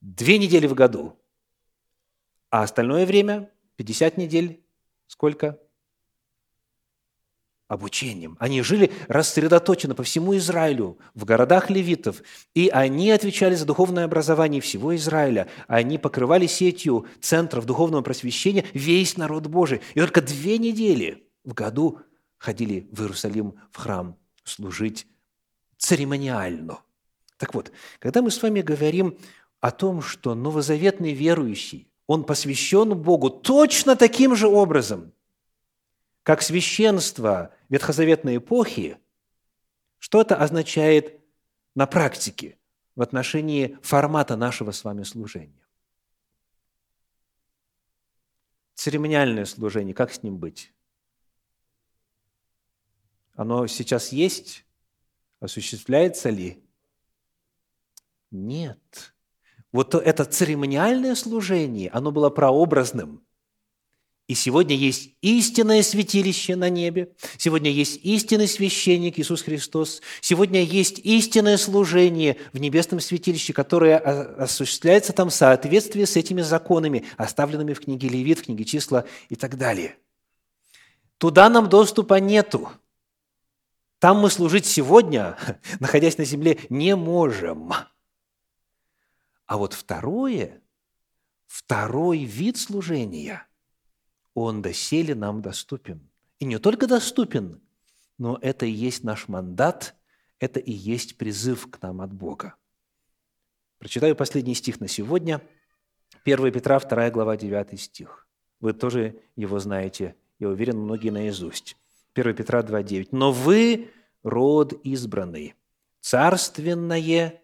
Две 0.00 0.38
недели 0.38 0.66
в 0.66 0.74
году. 0.74 1.19
А 2.50 2.62
остальное 2.62 3.06
время, 3.06 3.50
50 3.76 4.16
недель, 4.16 4.62
сколько? 5.06 5.58
обучением. 7.70 8.36
Они 8.40 8.62
жили 8.62 8.90
рассредоточенно 9.06 9.94
по 9.94 10.02
всему 10.02 10.36
Израилю, 10.36 10.98
в 11.14 11.24
городах 11.24 11.70
левитов, 11.70 12.20
и 12.52 12.68
они 12.68 13.12
отвечали 13.12 13.54
за 13.54 13.64
духовное 13.64 14.06
образование 14.06 14.60
всего 14.60 14.94
Израиля. 14.96 15.48
Они 15.68 15.96
покрывали 15.96 16.48
сетью 16.48 17.06
центров 17.20 17.66
духовного 17.66 18.02
просвещения 18.02 18.64
весь 18.74 19.16
народ 19.16 19.46
Божий. 19.46 19.82
И 19.94 20.00
только 20.00 20.20
две 20.20 20.58
недели 20.58 21.28
в 21.44 21.54
году 21.54 22.00
ходили 22.38 22.88
в 22.90 23.02
Иерусалим 23.02 23.54
в 23.70 23.76
храм 23.76 24.16
служить 24.42 25.06
церемониально. 25.78 26.80
Так 27.36 27.54
вот, 27.54 27.70
когда 28.00 28.20
мы 28.20 28.32
с 28.32 28.42
вами 28.42 28.62
говорим 28.62 29.16
о 29.60 29.70
том, 29.70 30.02
что 30.02 30.34
новозаветный 30.34 31.12
верующий, 31.12 31.89
он 32.10 32.24
посвящен 32.24 33.00
Богу 33.00 33.30
точно 33.30 33.94
таким 33.94 34.34
же 34.34 34.48
образом– 34.48 35.12
как 36.22 36.42
священство 36.42 37.54
ветхозаветной 37.68 38.38
эпохи, 38.38 38.98
что 39.98 40.20
это 40.20 40.36
означает 40.36 41.20
на 41.74 41.86
практике 41.86 42.58
в 42.94 43.02
отношении 43.02 43.78
формата 43.82 44.36
нашего 44.36 44.70
с 44.72 44.84
вами 44.84 45.02
служения. 45.02 45.66
Церемониальное 48.74 49.44
служение, 49.44 49.94
как 49.94 50.12
с 50.12 50.22
ним 50.22 50.38
быть? 50.38 50.72
Оно 53.34 53.66
сейчас 53.66 54.12
есть? 54.12 54.64
Осуществляется 55.38 56.30
ли? 56.30 56.62
Нет. 58.30 59.14
Вот 59.72 59.94
это 59.94 60.24
церемониальное 60.24 61.14
служение, 61.14 61.90
оно 61.90 62.10
было 62.12 62.30
прообразным– 62.30 63.22
и 64.30 64.34
сегодня 64.34 64.76
есть 64.76 65.10
истинное 65.22 65.82
святилище 65.82 66.54
на 66.54 66.70
небе, 66.70 67.12
сегодня 67.36 67.68
есть 67.68 67.98
истинный 68.04 68.46
священник 68.46 69.18
Иисус 69.18 69.42
Христос, 69.42 70.02
сегодня 70.20 70.62
есть 70.62 71.00
истинное 71.00 71.56
служение 71.56 72.36
в 72.52 72.58
небесном 72.60 73.00
святилище, 73.00 73.52
которое 73.52 73.98
осуществляется 73.98 75.12
там 75.12 75.30
в 75.30 75.34
соответствии 75.34 76.04
с 76.04 76.14
этими 76.14 76.42
законами, 76.42 77.06
оставленными 77.16 77.72
в 77.72 77.80
книге 77.80 78.06
Левит, 78.06 78.38
в 78.38 78.42
книге 78.44 78.64
Числа 78.64 79.04
и 79.30 79.34
так 79.34 79.58
далее. 79.58 79.96
Туда 81.18 81.48
нам 81.48 81.68
доступа 81.68 82.20
нету. 82.20 82.70
Там 83.98 84.18
мы 84.20 84.30
служить 84.30 84.64
сегодня, 84.64 85.38
находясь 85.80 86.18
на 86.18 86.24
земле, 86.24 86.60
не 86.68 86.94
можем. 86.94 87.72
А 89.50 89.56
вот 89.56 89.72
второе, 89.72 90.62
второй 91.48 92.22
вид 92.22 92.56
служения– 92.56 93.48
он 94.34 94.62
доселе 94.62 95.16
нам 95.16 95.42
доступен. 95.42 96.08
И 96.38 96.44
не 96.44 96.60
только 96.60 96.86
доступен, 96.86 97.60
но 98.16 98.38
это 98.42 98.64
и 98.64 98.70
есть 98.70 99.02
наш 99.02 99.26
мандат, 99.26 99.96
это 100.38 100.60
и 100.60 100.70
есть 100.70 101.18
призыв 101.18 101.68
к 101.68 101.82
нам 101.82 102.00
от 102.00 102.12
Бога. 102.12 102.54
Прочитаю 103.78 104.14
последний 104.14 104.54
стих 104.54 104.78
на 104.78 104.86
сегодня. 104.86 105.42
1 106.22 106.52
Петра, 106.52 106.78
2 106.78 107.10
глава, 107.10 107.36
9 107.36 107.80
стих. 107.80 108.28
Вы 108.60 108.72
тоже 108.72 109.20
его 109.34 109.58
знаете, 109.58 110.14
я 110.38 110.48
уверен, 110.48 110.78
многие 110.78 111.10
наизусть. 111.10 111.76
1 112.14 112.36
Петра 112.36 112.62
2, 112.62 112.84
9. 112.84 113.10
«Но 113.10 113.32
вы 113.32 113.90
род 114.22 114.74
избранный, 114.84 115.56
царственное, 116.00 117.42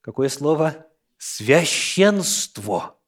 какое 0.00 0.30
слово? 0.30 0.86
Священство» 1.24 2.98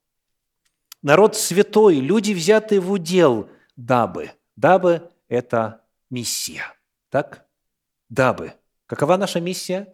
народ 1.03 1.37
святой, 1.37 1.97
люди, 1.97 2.33
взятые 2.33 2.81
в 2.81 2.93
удел, 2.93 3.49
дабы. 3.75 4.31
Дабы– 4.55 5.11
это 5.29 5.83
миссия. 6.11 6.63
Так? 7.11 7.45
Дабы. 8.09 8.53
Какова 8.87 9.17
наша 9.17 9.41
миссия? 9.41 9.93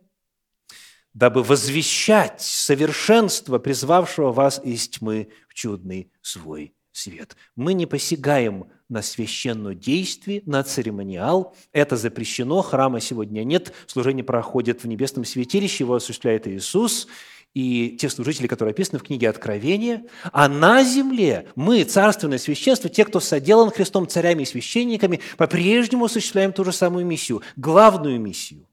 Дабы 1.14 1.42
возвещать 1.42 2.42
совершенство, 2.42 3.58
призвавшего 3.58 4.32
вас 4.32 4.60
из 4.62 4.90
тьмы 4.90 5.30
в 5.48 5.54
чудный 5.54 6.12
свой 6.20 6.74
свет. 6.92 7.38
Мы 7.56 7.72
не 7.72 7.86
посягаем 7.86 8.70
на 8.90 9.00
священное 9.00 9.74
действие, 9.74 10.42
на 10.44 10.62
церемониал. 10.62 11.56
Это 11.72 11.96
запрещено, 11.96 12.60
храма 12.60 13.00
сегодня 13.00 13.44
нет, 13.44 13.72
служение 13.86 14.24
проходит 14.24 14.84
в 14.84 14.86
небесном 14.88 15.24
святилище, 15.24 15.84
его 15.84 15.94
осуществляет 15.94 16.46
Иисус– 16.46 17.08
и 17.54 17.96
те 17.98 18.08
служители, 18.08 18.46
которые 18.46 18.72
описаны 18.72 18.98
в 18.98 19.02
книге 19.02 19.28
Откровения, 19.28 20.06
а 20.32 20.48
на 20.48 20.84
земле 20.84 21.48
мы, 21.56 21.82
царственное 21.84 22.38
священство, 22.38 22.88
те, 22.88 23.04
кто 23.04 23.18
соделан 23.18 23.70
Христом 23.70 24.06
царями 24.06 24.42
и 24.42 24.46
священниками, 24.46 25.20
по-прежнему 25.36 26.04
осуществляем 26.04 26.52
ту 26.52 26.64
же 26.64 26.72
самую 26.72 27.06
миссию, 27.06 27.42
главную 27.56 28.20
миссию. 28.20 28.68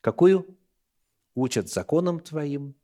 Какую? 0.00 0.46
Учат 1.34 1.68
законам 1.68 2.20
Твоим, 2.20 2.74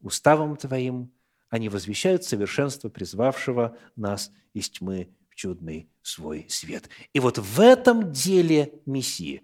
уставам 0.00 0.56
Твоим, 0.56 1.12
они 1.48 1.68
возвещают 1.68 2.24
совершенство 2.24 2.90
призвавшего 2.90 3.76
нас 3.96 4.30
из 4.52 4.68
тьмы 4.68 5.08
в 5.30 5.34
чудный 5.34 5.88
свой 6.02 6.46
свет. 6.48 6.90
И 7.14 7.20
вот 7.20 7.38
в 7.38 7.60
этом 7.60 8.12
деле 8.12 8.74
миссии 8.84 9.42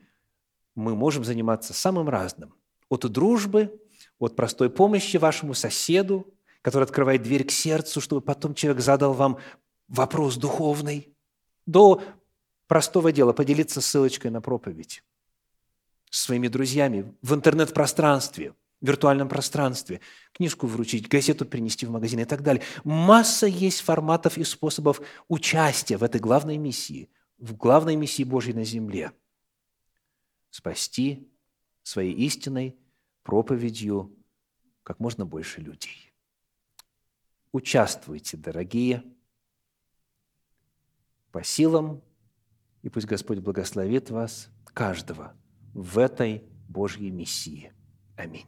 мы 0.75 0.95
можем 0.95 1.25
заниматься 1.25 1.73
самым 1.73 2.09
разным. 2.11 2.55
От 2.91 3.11
дружбы 3.11 3.81
от 4.19 4.37
простой 4.37 4.71
помощи 4.71 5.17
вашему 5.17 5.55
соседу, 5.55 6.27
который 6.63 6.85
открывает 6.85 7.23
дверь 7.23 7.45
к 7.45 7.51
сердцу, 7.51 8.01
чтобы 8.01 8.21
потом 8.21 8.55
человек 8.55 8.83
задал 8.83 9.13
вам 9.13 9.39
вопрос 9.89 10.37
духовный, 10.37 11.15
до 11.67 12.03
простого 12.67 13.13
дела 13.13 13.33
поделиться 13.33 13.81
ссылочкой 13.81 14.31
на 14.31 14.41
проповедь 14.41 15.03
с 16.11 16.23
своими 16.23 16.49
друзьями 16.49 17.15
в 17.23 17.35
интернет-пространстве, 17.35 18.55
в 18.81 18.87
виртуальном 18.87 19.29
пространстве, 19.29 20.01
книжку 20.33 20.67
вручить, 20.67 21.09
газету 21.09 21.45
принести 21.45 21.87
в 21.87 21.91
магазин 21.91 22.21
и 22.21 22.25
так 22.25 22.43
далее. 22.43 22.63
Масса 22.85 23.47
есть 23.47 23.81
форматов 23.81 24.39
и 24.39 24.45
способов 24.45 25.01
участия 25.29 25.97
в 25.97 26.05
этой 26.05 26.21
главной 26.21 26.57
миссии, 26.57 27.11
в 27.39 27.57
главной 27.57 27.97
миссии 27.97 28.23
Божьей 28.23 28.55
на 28.55 28.65
земле. 28.65 29.13
Спасти 30.51 31.29
своей 31.83 32.13
истиной 32.13 32.77
проповедью 33.25 34.15
как 34.85 35.01
можно 35.01 35.27
больше 35.27 35.61
людей. 35.61 36.13
Участвуйте, 37.51 38.37
дорогие, 38.37 39.03
по 41.33 41.43
силам, 41.43 42.03
и 42.83 42.89
пусть 42.89 43.07
Господь 43.07 43.39
благословит 43.39 44.11
вас, 44.11 44.51
каждого, 44.67 45.35
в 45.73 45.99
этой 45.99 46.45
Божьей 46.69 47.11
миссии. 47.11 47.73
Аминь. 48.17 48.47